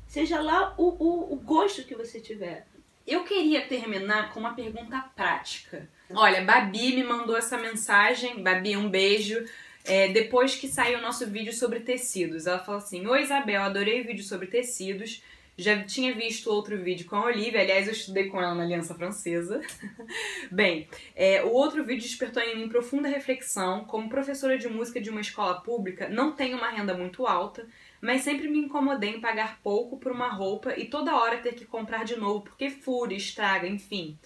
Seja 0.06 0.40
lá 0.40 0.72
o, 0.78 0.88
o, 1.04 1.32
o 1.32 1.36
gosto 1.36 1.82
que 1.82 1.96
você 1.96 2.20
tiver. 2.20 2.64
Eu 3.04 3.24
queria 3.24 3.66
terminar 3.66 4.32
com 4.32 4.38
uma 4.38 4.54
pergunta 4.54 5.00
prática. 5.16 5.88
Olha, 6.14 6.44
Babi 6.44 6.94
me 6.94 7.02
mandou 7.02 7.36
essa 7.36 7.58
mensagem. 7.58 8.40
Babi, 8.40 8.76
um 8.76 8.88
beijo. 8.88 9.44
É, 9.84 10.08
depois 10.08 10.54
que 10.54 10.68
saiu 10.68 11.00
o 11.00 11.02
nosso 11.02 11.26
vídeo 11.26 11.52
sobre 11.52 11.80
tecidos. 11.80 12.46
Ela 12.46 12.60
falou 12.60 12.78
assim: 12.78 13.04
Oi, 13.04 13.22
Isabel, 13.22 13.62
adorei 13.62 14.02
o 14.02 14.06
vídeo 14.06 14.22
sobre 14.22 14.46
tecidos. 14.46 15.22
Já 15.56 15.84
tinha 15.84 16.14
visto 16.14 16.50
outro 16.50 16.82
vídeo 16.82 17.04
com 17.06 17.16
a 17.16 17.26
Olivia, 17.26 17.60
aliás, 17.60 17.86
eu 17.86 17.92
estudei 17.92 18.28
com 18.28 18.40
ela 18.40 18.54
na 18.54 18.62
Aliança 18.62 18.94
Francesa. 18.94 19.60
Bem, 20.50 20.88
é, 21.14 21.42
o 21.42 21.50
outro 21.50 21.84
vídeo 21.84 22.02
despertou 22.02 22.42
em 22.42 22.56
mim 22.56 22.68
profunda 22.68 23.06
reflexão. 23.06 23.84
Como 23.84 24.08
professora 24.08 24.56
de 24.56 24.66
música 24.66 24.98
de 24.98 25.10
uma 25.10 25.20
escola 25.20 25.60
pública, 25.60 26.08
não 26.08 26.32
tenho 26.32 26.56
uma 26.56 26.70
renda 26.70 26.94
muito 26.94 27.26
alta, 27.26 27.68
mas 28.00 28.22
sempre 28.22 28.48
me 28.48 28.60
incomodei 28.60 29.10
em 29.10 29.20
pagar 29.20 29.60
pouco 29.62 29.98
por 29.98 30.10
uma 30.10 30.28
roupa 30.28 30.72
e 30.74 30.86
toda 30.86 31.16
hora 31.16 31.36
ter 31.36 31.54
que 31.54 31.66
comprar 31.66 32.04
de 32.04 32.16
novo 32.16 32.40
porque 32.40 32.70
fura, 32.70 33.12
estraga, 33.12 33.68
enfim. 33.68 34.18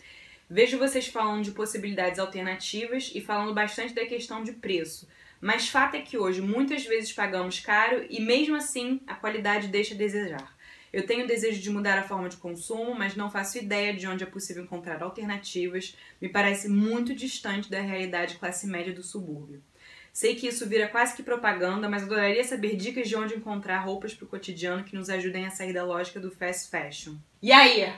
Vejo 0.48 0.78
vocês 0.78 1.08
falando 1.08 1.42
de 1.42 1.50
possibilidades 1.50 2.20
alternativas 2.20 3.10
e 3.12 3.20
falando 3.20 3.52
bastante 3.52 3.92
da 3.92 4.06
questão 4.06 4.44
de 4.44 4.52
preço. 4.52 5.08
Mas 5.40 5.68
fato 5.68 5.96
é 5.96 6.00
que 6.00 6.16
hoje 6.16 6.40
muitas 6.40 6.86
vezes 6.86 7.12
pagamos 7.12 7.58
caro 7.58 8.06
e 8.08 8.20
mesmo 8.20 8.54
assim 8.54 9.00
a 9.08 9.14
qualidade 9.14 9.66
deixa 9.68 9.92
a 9.92 9.98
desejar. 9.98 10.55
Eu 10.96 11.06
tenho 11.06 11.26
desejo 11.26 11.60
de 11.60 11.68
mudar 11.68 11.98
a 11.98 12.02
forma 12.02 12.26
de 12.26 12.38
consumo, 12.38 12.94
mas 12.94 13.14
não 13.14 13.30
faço 13.30 13.58
ideia 13.58 13.92
de 13.92 14.06
onde 14.06 14.24
é 14.24 14.26
possível 14.26 14.62
encontrar 14.62 15.02
alternativas. 15.02 15.94
Me 16.18 16.26
parece 16.26 16.70
muito 16.70 17.14
distante 17.14 17.70
da 17.70 17.82
realidade 17.82 18.36
classe 18.36 18.66
média 18.66 18.94
do 18.94 19.02
subúrbio. 19.02 19.62
Sei 20.10 20.34
que 20.34 20.48
isso 20.48 20.66
vira 20.66 20.88
quase 20.88 21.14
que 21.14 21.22
propaganda, 21.22 21.86
mas 21.86 22.04
adoraria 22.04 22.42
saber 22.42 22.76
dicas 22.76 23.10
de 23.10 23.14
onde 23.14 23.34
encontrar 23.34 23.80
roupas 23.80 24.14
para 24.14 24.24
o 24.24 24.28
cotidiano 24.28 24.84
que 24.84 24.96
nos 24.96 25.10
ajudem 25.10 25.44
a 25.44 25.50
sair 25.50 25.74
da 25.74 25.84
lógica 25.84 26.18
do 26.18 26.30
fast 26.30 26.70
fashion. 26.70 27.16
E 27.42 27.52
aí? 27.52 27.92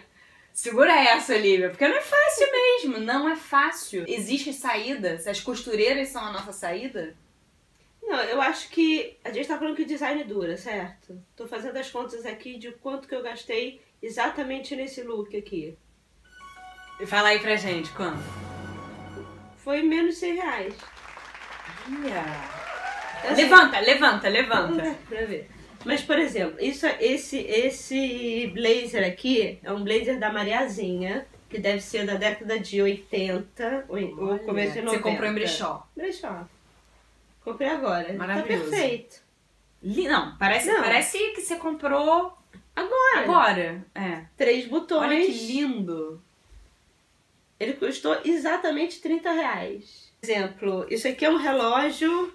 Segura 0.52 0.92
essa, 0.92 1.36
Olivia, 1.36 1.70
porque 1.70 1.86
não 1.86 1.98
é 1.98 2.00
fácil 2.00 2.48
mesmo, 2.50 2.98
não 2.98 3.28
é 3.28 3.36
fácil. 3.36 4.06
Existe 4.08 4.52
saída? 4.52 5.18
Se 5.20 5.30
as 5.30 5.40
costureiras 5.40 6.08
são 6.08 6.24
a 6.24 6.32
nossa 6.32 6.52
saída? 6.52 7.14
Não, 8.08 8.22
eu 8.22 8.40
acho 8.40 8.70
que 8.70 9.18
a 9.22 9.30
gente 9.30 9.46
tá 9.46 9.58
falando 9.58 9.76
que 9.76 9.82
o 9.82 9.86
design 9.86 10.24
dura, 10.24 10.56
certo? 10.56 11.22
Tô 11.36 11.46
fazendo 11.46 11.76
as 11.76 11.90
contas 11.90 12.24
aqui 12.24 12.56
de 12.56 12.72
quanto 12.72 13.06
que 13.06 13.14
eu 13.14 13.22
gastei 13.22 13.82
exatamente 14.02 14.74
nesse 14.74 15.02
look 15.02 15.36
aqui. 15.36 15.76
Fala 17.06 17.28
aí 17.28 17.38
pra 17.38 17.54
gente, 17.56 17.90
quanto? 17.92 18.18
Foi 19.58 19.82
menos 19.82 20.14
de 20.14 20.20
100 20.20 20.34
reais. 20.36 20.74
Assim, 23.24 23.42
Levanta, 23.42 23.78
levanta, 23.80 24.28
levanta. 24.28 24.96
pra 25.06 25.26
ver. 25.26 25.50
Mas, 25.84 26.00
por 26.00 26.18
exemplo, 26.18 26.56
isso, 26.60 26.86
esse, 26.98 27.38
esse 27.40 28.46
blazer 28.54 29.06
aqui 29.06 29.58
é 29.62 29.70
um 29.70 29.84
blazer 29.84 30.18
da 30.18 30.32
Mariazinha, 30.32 31.26
que 31.50 31.58
deve 31.58 31.80
ser 31.82 32.06
da 32.06 32.14
década 32.14 32.58
de 32.58 32.80
80 32.80 33.84
ou, 33.86 33.98
ou 33.98 34.38
começo 34.40 34.72
de 34.72 34.80
90. 34.80 34.90
Você 34.90 34.98
comprou 34.98 35.30
em 35.30 35.34
brechó. 35.34 35.86
Brechó. 35.94 36.46
Comprei 37.52 37.68
agora. 37.70 38.12
Maravilhoso. 38.14 38.64
Tá 38.64 38.70
perfeito. 38.70 39.22
Li- 39.82 40.08
Não, 40.08 40.36
parece, 40.36 40.68
Não. 40.72 40.82
parece 40.82 41.18
que 41.32 41.40
você 41.40 41.56
comprou 41.56 42.32
Agora. 42.74 43.20
agora. 43.22 43.86
É. 43.94 44.24
Três 44.36 44.66
botões. 44.66 45.02
Olha 45.02 45.24
que 45.24 45.32
lindo. 45.32 46.22
Ele 47.58 47.72
custou 47.74 48.16
exatamente 48.24 49.00
30 49.00 49.32
reais. 49.32 50.12
Exemplo, 50.22 50.86
isso 50.90 51.06
aqui 51.08 51.24
é 51.24 51.30
um 51.30 51.36
relógio 51.36 52.34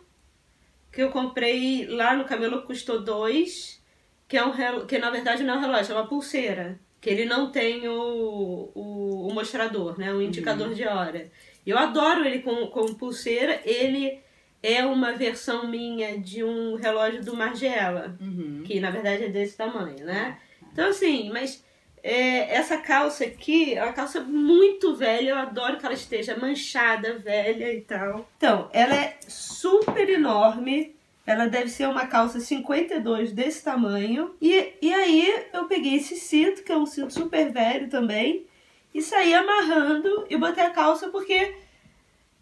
que 0.91 1.01
eu 1.01 1.09
comprei 1.11 1.85
lá 1.87 2.15
no 2.15 2.25
Camelo, 2.25 2.61
custou 2.63 3.01
dois, 3.01 3.81
que 4.27 4.37
é 4.37 4.45
um 4.45 4.51
relo... 4.51 4.85
que 4.85 4.97
na 4.97 5.09
verdade 5.09 5.43
não 5.43 5.55
é 5.55 5.57
um 5.57 5.61
relógio, 5.61 5.93
é 5.93 5.95
uma 5.97 6.07
pulseira. 6.07 6.79
Que 7.01 7.09
ele 7.09 7.25
não 7.25 7.51
tem 7.51 7.87
o, 7.87 8.71
o, 8.73 9.27
o 9.27 9.33
mostrador, 9.33 9.99
né? 9.99 10.13
O 10.13 10.21
indicador 10.21 10.73
de 10.73 10.85
hora. 10.87 11.29
Eu 11.65 11.77
adoro 11.77 12.25
ele 12.25 12.39
com, 12.39 12.67
com 12.67 12.93
pulseira. 12.93 13.61
Ele 13.65 14.21
é 14.63 14.83
uma 14.85 15.11
versão 15.11 15.67
minha 15.67 16.17
de 16.17 16.43
um 16.43 16.75
relógio 16.75 17.21
do 17.23 17.35
Margiela 17.35 18.15
Uhum. 18.19 18.63
que 18.65 18.79
na 18.79 18.89
verdade 18.89 19.25
é 19.25 19.29
desse 19.29 19.57
tamanho, 19.57 20.05
né? 20.05 20.39
Então 20.71 20.87
assim, 20.89 21.29
mas 21.31 21.63
é, 22.01 22.55
essa 22.55 22.77
calça 22.77 23.23
aqui 23.23 23.75
é 23.75 23.83
uma 23.83 23.93
calça 23.93 24.19
muito 24.21 24.95
velha, 24.95 25.29
eu 25.29 25.37
adoro 25.37 25.77
que 25.77 25.85
ela 25.85 25.93
esteja 25.93 26.35
manchada, 26.37 27.17
velha 27.19 27.71
e 27.73 27.79
tal. 27.81 28.29
Então, 28.37 28.69
ela 28.73 28.93
é 28.93 29.17
super 29.25 30.09
enorme, 30.09 30.95
ela 31.25 31.45
deve 31.47 31.69
ser 31.69 31.87
uma 31.87 32.05
calça 32.07 32.41
52 32.41 33.31
desse 33.31 33.63
tamanho. 33.63 34.35
E, 34.41 34.73
e 34.81 34.93
aí 34.93 35.45
eu 35.53 35.65
peguei 35.65 35.95
esse 35.95 36.17
cinto, 36.17 36.63
que 36.63 36.73
é 36.73 36.77
um 36.77 36.85
cinto 36.85 37.13
super 37.13 37.49
velho 37.51 37.87
também, 37.89 38.45
e 38.93 39.01
saí 39.01 39.33
amarrando 39.33 40.25
e 40.29 40.35
botei 40.35 40.63
a 40.65 40.71
calça 40.71 41.07
porque 41.07 41.55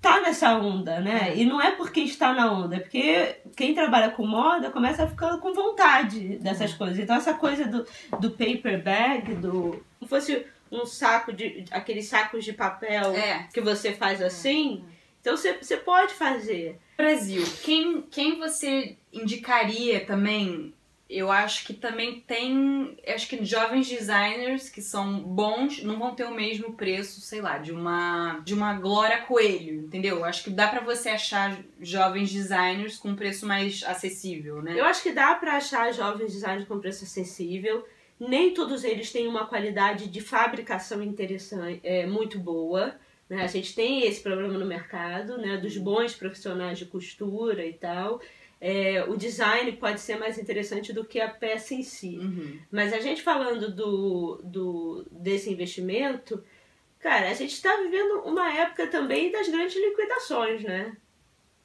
tá 0.02 0.20
nessa 0.20 0.56
onda, 0.56 1.00
né? 1.00 1.34
E 1.36 1.46
não 1.46 1.62
é 1.62 1.72
porque 1.72 2.00
está 2.02 2.34
na 2.34 2.52
onda, 2.52 2.78
é 2.78 2.80
porque 2.80 3.36
quem 3.56 3.76
trabalha 3.76 4.10
com 4.10 4.26
moda 4.26 4.72
começa 4.72 5.04
a 5.04 5.08
ficar 5.08 5.38
com 5.38 5.54
vontade 5.54 6.38
dessas 6.40 6.74
coisas. 6.74 6.98
Então 6.98 7.16
essa 7.16 7.36
coisa 7.36 7.66
do, 7.66 7.86
do 8.20 8.32
paper 8.32 8.82
bag, 8.84 9.36
do. 9.36 9.84
Como 10.00 10.10
fosse 10.10 10.46
um 10.72 10.86
saco 10.86 11.32
de. 11.32 11.66
aqueles 11.70 12.08
sacos 12.08 12.44
de 12.44 12.54
papel 12.54 13.12
É. 13.14 13.48
que 13.54 13.62
você 13.62 13.94
faz 13.94 14.22
assim. 14.22 14.84
Então 15.22 15.38
você, 15.38 15.54
você 15.54 15.78
pode 15.78 16.14
fazer. 16.16 16.80
Brasil, 16.98 17.44
quem, 17.64 18.02
quem 18.02 18.40
você 18.40 18.98
indicaria 19.14 20.04
também? 20.04 20.74
Eu 21.12 21.30
acho 21.30 21.66
que 21.66 21.74
também 21.74 22.22
tem. 22.22 22.98
Acho 23.06 23.28
que 23.28 23.44
jovens 23.44 23.90
designers 23.90 24.70
que 24.70 24.82
são 24.82 25.20
bons 25.20 25.84
não 25.84 26.00
vão 26.00 26.16
ter 26.16 26.24
o 26.24 26.34
mesmo 26.34 26.72
preço, 26.72 27.20
sei 27.20 27.42
lá, 27.42 27.58
de 27.58 27.74
uma 27.74 28.40
de 28.46 28.54
uma 28.54 28.76
Glória 28.76 29.22
Coelho, 29.24 29.82
entendeu? 29.82 30.24
Acho 30.24 30.46
que 30.46 30.50
dá 30.50 30.70
pra 30.70 30.80
você 30.80 31.10
achar 31.10 31.60
jovens 31.82 32.32
designers 32.32 32.96
com 32.96 33.14
preço 33.14 33.46
mais 33.46 33.84
acessível, 33.84 34.62
né? 34.62 34.80
Eu 34.80 34.86
acho 34.86 35.04
que 35.04 35.12
dá 35.12 35.36
pra 35.36 35.58
achar 35.58 35.94
jovens 35.94 36.32
designers 36.32 36.66
com 36.66 36.80
preço 36.80 37.04
acessível. 37.04 37.86
Nem 38.18 38.54
todos 38.54 38.86
eles 38.86 39.12
têm 39.12 39.28
uma 39.28 39.46
qualidade 39.46 40.08
de 40.08 40.22
fabricação 40.22 41.04
interessante, 41.04 41.82
é, 41.84 42.06
muito 42.06 42.40
boa. 42.40 42.96
Né? 43.28 43.44
A 43.44 43.48
gente 43.48 43.76
tem 43.76 44.06
esse 44.06 44.22
problema 44.22 44.58
no 44.58 44.66
mercado, 44.66 45.38
né? 45.38 45.58
Dos 45.58 45.78
bons 45.78 46.14
profissionais 46.16 46.80
de 46.80 46.86
costura 46.86 47.66
e 47.66 47.74
tal. 47.74 48.22
É, 48.64 49.04
o 49.08 49.18
design 49.18 49.72
pode 49.72 50.00
ser 50.00 50.20
mais 50.20 50.38
interessante 50.38 50.94
do 50.94 51.04
que 51.04 51.20
a 51.20 51.28
peça 51.28 51.74
em 51.74 51.82
si. 51.82 52.20
Uhum. 52.20 52.60
Mas 52.72 52.94
a 52.94 53.00
gente 53.00 53.24
falando 53.24 53.74
do, 53.74 54.40
do, 54.44 55.08
desse 55.12 55.52
investimento, 55.52 56.44
cara, 57.00 57.30
a 57.30 57.34
gente 57.34 57.54
está 57.54 57.76
vivendo 57.78 58.22
uma 58.24 58.54
época 58.54 58.86
também 58.86 59.32
das 59.32 59.50
grandes 59.50 59.76
liquidações, 59.76 60.62
né? 60.64 60.96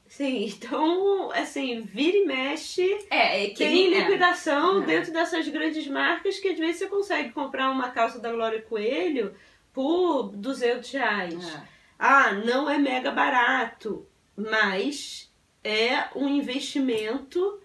Sim, 0.08 0.46
então, 0.56 1.30
assim, 1.32 1.82
vira 1.82 2.16
e 2.16 2.24
mexe, 2.24 2.98
É, 3.10 3.44
é 3.44 3.50
tem 3.54 3.92
é. 3.94 3.98
liquidação 4.00 4.82
É. 4.82 4.86
dentro 4.86 5.12
dessas 5.12 5.46
grandes 5.48 5.86
marcas 5.86 6.38
que 6.38 6.48
às 6.48 6.58
vezes 6.58 6.78
você 6.78 6.86
consegue 6.86 7.30
comprar 7.30 7.70
uma 7.70 7.90
calça 7.90 8.18
da 8.18 8.32
Glória 8.32 8.62
Coelho 8.62 9.34
por 9.70 10.30
200 10.34 10.90
reais. 10.92 11.54
É. 11.54 11.62
Ah, 11.98 12.32
não 12.32 12.70
é 12.70 12.78
mega 12.78 13.10
barato, 13.10 14.06
mas 14.34 15.25
é 15.66 16.10
um 16.14 16.28
investimento 16.28 17.60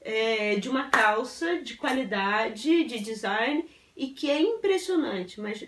é, 0.00 0.54
de 0.54 0.68
uma 0.68 0.88
calça 0.88 1.60
de 1.60 1.76
qualidade, 1.76 2.84
de 2.84 3.00
design 3.00 3.68
e 3.96 4.08
que 4.08 4.30
é 4.30 4.40
impressionante. 4.40 5.40
Mas 5.40 5.66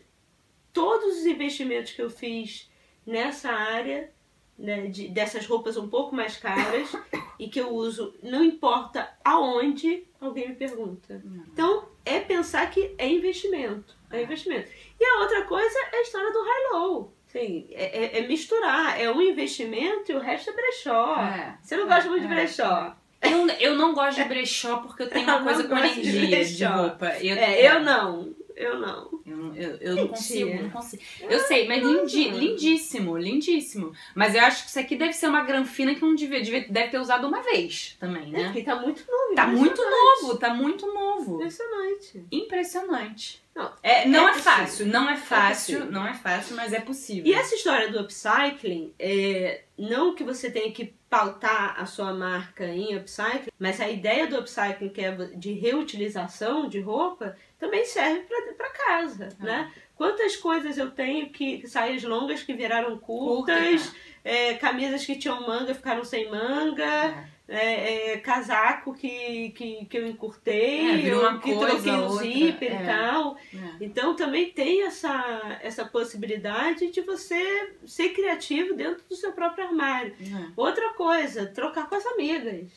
todos 0.73 1.19
os 1.19 1.27
investimentos 1.27 1.93
que 1.93 2.01
eu 2.01 2.09
fiz 2.09 2.71
nessa 3.05 3.51
área, 3.51 4.13
né, 4.57 4.87
de, 4.87 5.09
dessas 5.09 5.45
roupas 5.45 5.77
um 5.77 5.89
pouco 5.89 6.15
mais 6.15 6.37
caras 6.37 6.89
e 7.37 7.49
que 7.49 7.61
eu 7.61 7.71
uso, 7.71 8.15
não 8.23 8.45
importa 8.45 9.13
aonde 9.25 10.05
alguém 10.21 10.51
me 10.51 10.55
pergunta. 10.55 11.21
Então 11.53 11.89
é 12.05 12.21
pensar 12.21 12.71
que 12.71 12.95
é 12.97 13.09
investimento, 13.09 13.97
é 14.09 14.23
investimento. 14.23 14.71
E 15.01 15.05
a 15.05 15.21
outra 15.21 15.45
coisa 15.47 15.79
é 15.93 15.97
a 15.97 16.03
história 16.03 16.33
do 16.33 16.45
high-low. 16.45 17.13
Sim, 17.33 17.67
é, 17.71 18.19
é- 18.19 18.19
é 18.19 18.27
misturar. 18.29 19.01
É 19.01 19.11
um 19.11 19.21
investimento 19.21 20.13
e 20.13 20.15
o 20.15 20.19
resto 20.21 20.51
é 20.51 20.53
brechó. 20.53 21.17
É. 21.19 21.57
Você 21.63 21.77
não 21.77 21.89
gosta 21.89 22.09
muito 22.11 22.25
É. 22.25 22.29
de 22.29 22.35
brechó. 22.35 22.95
Eu, 23.23 23.47
eu 23.61 23.75
não 23.77 23.95
gosto 23.95 24.17
de 24.21 24.25
brechó 24.29 24.79
porque 24.79 25.05
eu 25.05 25.09
tenho 25.09 25.25
uma 25.29 25.39
Eu 25.39 25.45
coisa 25.45 25.65
com 25.65 25.75
de 25.77 25.81
energia 25.81 26.13
de, 26.13 26.27
brechó. 26.27 26.69
roupa. 26.77 27.07
Eu, 27.21 27.37
É, 27.37 27.67
eu 27.77 27.81
não. 27.81 28.35
Eu 28.63 28.79
não. 28.79 29.21
Eu, 29.27 29.37
não- 29.37 29.55
eu, 29.57 29.77
eu 29.81 29.97
não 29.97 30.09
consigo, 30.09 30.63
não 30.63 30.71
consigo. 30.71 31.03
Eu 31.29 31.41
sei, 31.41 31.67
mas 31.67 31.83
lindi- 31.83 32.31
lindíssimo, 32.31 33.17
lindíssimo. 33.17 33.93
Mas 34.15 34.35
eu 34.35 34.43
acho 34.43 34.65
que 34.65 34.71
isso 34.71 34.79
aqui 34.79 34.97
deve 34.97 35.13
ser 35.13 35.27
uma 35.29 35.43
granfina 35.43 35.95
que 35.95 36.01
não 36.03 36.15
devia, 36.15 36.41
devia- 36.43 36.67
deve 36.69 36.91
ter 36.91 36.99
usado 36.99 37.27
uma 37.27 37.43
vez 37.43 37.97
também, 37.99 38.29
É, 38.29 38.39
né? 38.39 38.45
porque 38.45 38.63
tá 38.63 38.77
muito 38.77 39.05
novo. 39.11 39.35
Tá 39.35 39.47
muito 39.47 39.83
novo, 39.83 40.39
tá 40.39 40.55
muito 40.55 40.87
novo. 40.93 41.37
Impressionante. 41.37 42.25
Impressionante. 42.31 43.43
Não, 43.55 43.71
É, 43.83 44.09
não 44.09 44.29
é 44.29 44.33
é, 44.33 44.35
fácil, 44.39 44.87
não 44.87 45.11
é 45.11 45.17
fácil, 45.17 45.77
possível. 45.81 45.93
não 45.93 46.07
é 46.07 46.15
fácil, 46.15 46.57
mas 46.57 46.73
é 46.73 46.81
possível. 46.81 47.27
E 47.31 47.35
essa 47.35 47.55
história 47.55 47.91
do 47.91 48.01
upcycling, 48.01 48.95
é, 48.99 49.65
não 49.79 50.15
que 50.15 50.25
você 50.25 50.51
tenha 50.51 50.73
que 50.73 50.95
pautar 51.11 51.75
a 51.79 51.85
sua 51.85 52.15
marca 52.15 52.65
em 52.67 52.97
upcycling, 52.97 53.51
mas 53.59 53.79
a 53.79 53.91
ideia 53.91 54.27
do 54.27 54.39
upcycling, 54.39 54.89
que 54.89 55.03
é 55.03 55.13
de 55.37 55.53
reutilização 55.53 56.67
de 56.67 56.81
roupa, 56.81 57.37
também 57.63 57.85
serve 57.85 58.27
para 58.59 58.71
casa, 58.71 59.29
Ah. 59.41 59.45
né? 59.45 59.73
Quantas 59.95 60.35
coisas 60.35 60.77
eu 60.77 60.91
tenho 60.91 61.31
que 61.31 61.65
saias 61.69 62.03
longas 62.03 62.43
que 62.43 62.53
viraram 62.53 62.99
curtas, 62.99 63.85
Curta, 63.85 63.97
é, 64.25 64.55
camisas 64.55 65.07
que 65.07 65.17
tinham 65.17 65.47
manga 65.47 65.73
ficaram 65.73 66.05
sem 66.05 66.29
manga, 66.29 67.25
é, 67.47 68.15
é, 68.15 68.17
casaco 68.19 68.93
que, 68.93 69.51
que, 69.51 69.85
que 69.85 69.97
eu 69.97 70.05
encurtei, 70.09 71.09
É, 71.09 71.15
ou 71.15 71.39
que 71.39 71.55
coisa, 71.55 71.69
troquei 71.69 71.93
o 71.93 72.03
outra, 72.09 72.27
zíper 72.27 72.73
é. 72.73 72.83
e 72.83 72.87
tal. 72.87 73.37
É. 73.55 73.85
Então 73.85 74.17
também 74.17 74.51
tem 74.51 74.83
essa, 74.83 75.61
essa 75.63 75.85
possibilidade 75.85 76.91
de 76.91 77.01
você 77.03 77.75
ser 77.87 78.09
criativo 78.09 78.75
dentro 78.75 79.05
do 79.09 79.15
seu 79.15 79.31
próprio 79.31 79.67
armário. 79.67 80.17
É. 80.21 80.51
Outra 80.57 80.95
coisa, 80.95 81.47
trocar 81.47 81.89
com 81.89 81.95
as 81.95 82.07
amigas. 82.07 82.73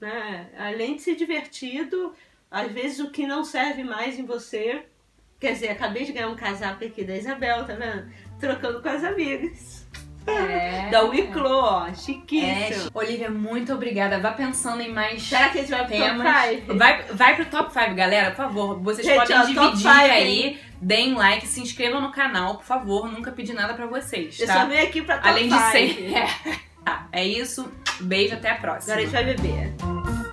Né? 0.00 0.50
Além 0.58 0.96
de 0.96 1.02
ser 1.02 1.14
divertido, 1.14 2.12
às 2.54 2.70
vezes 2.72 3.00
o 3.00 3.10
que 3.10 3.26
não 3.26 3.42
serve 3.44 3.82
mais 3.82 4.18
em 4.18 4.24
você. 4.24 4.82
Quer 5.40 5.52
dizer, 5.52 5.68
acabei 5.70 6.04
de 6.04 6.12
ganhar 6.12 6.28
um 6.28 6.36
casaco 6.36 6.84
aqui 6.84 7.04
da 7.04 7.16
Isabel, 7.16 7.64
tá 7.66 7.74
vendo? 7.74 8.08
Trocando 8.38 8.80
com 8.80 8.88
as 8.88 9.02
amigas. 9.02 9.84
É. 10.26 10.88
Da 10.90 11.02
Wiclo, 11.02 11.48
ó, 11.50 11.86
É, 11.88 11.94
chiquíssimo. 11.94 12.90
Olivia, 12.94 13.28
muito 13.30 13.74
obrigada. 13.74 14.18
Vá 14.20 14.30
pensando 14.32 14.80
em 14.80 14.90
mais 14.90 15.22
Será 15.22 15.50
que 15.50 15.58
a 15.58 15.60
gente 15.60 15.70
vai 15.70 15.86
pro 15.86 15.96
top 15.96 16.02
temas. 16.08 16.50
5? 16.60 16.74
Vai, 16.76 17.02
vai 17.12 17.36
pro 17.36 17.44
top 17.46 17.72
5, 17.72 17.94
galera, 17.94 18.30
por 18.30 18.36
favor. 18.36 18.78
Vocês 18.80 19.06
Gente, 19.06 19.18
podem 19.18 19.36
ó, 19.36 19.44
dividir 19.44 19.86
aí, 19.90 20.60
deem 20.80 21.14
like, 21.14 21.46
se 21.46 21.60
inscrevam 21.60 22.00
no 22.00 22.10
canal, 22.12 22.56
por 22.56 22.64
favor. 22.64 23.10
Nunca 23.10 23.32
pedi 23.32 23.52
nada 23.52 23.74
pra 23.74 23.86
vocês, 23.86 24.38
Eu 24.40 24.46
tá? 24.46 24.60
só 24.60 24.66
vim 24.66 24.78
aqui 24.78 25.02
pra 25.02 25.16
top 25.18 25.28
Além 25.28 25.48
de 25.48 25.58
ser. 25.72 26.14
É. 26.14 26.54
Tá, 26.84 27.06
é 27.12 27.24
isso. 27.24 27.70
Beijo, 28.00 28.34
até 28.34 28.50
a 28.50 28.54
próxima. 28.56 28.94
Agora 28.94 29.00
a 29.00 29.04
gente 29.04 29.12
vai 29.12 29.24
beber. 29.34 30.03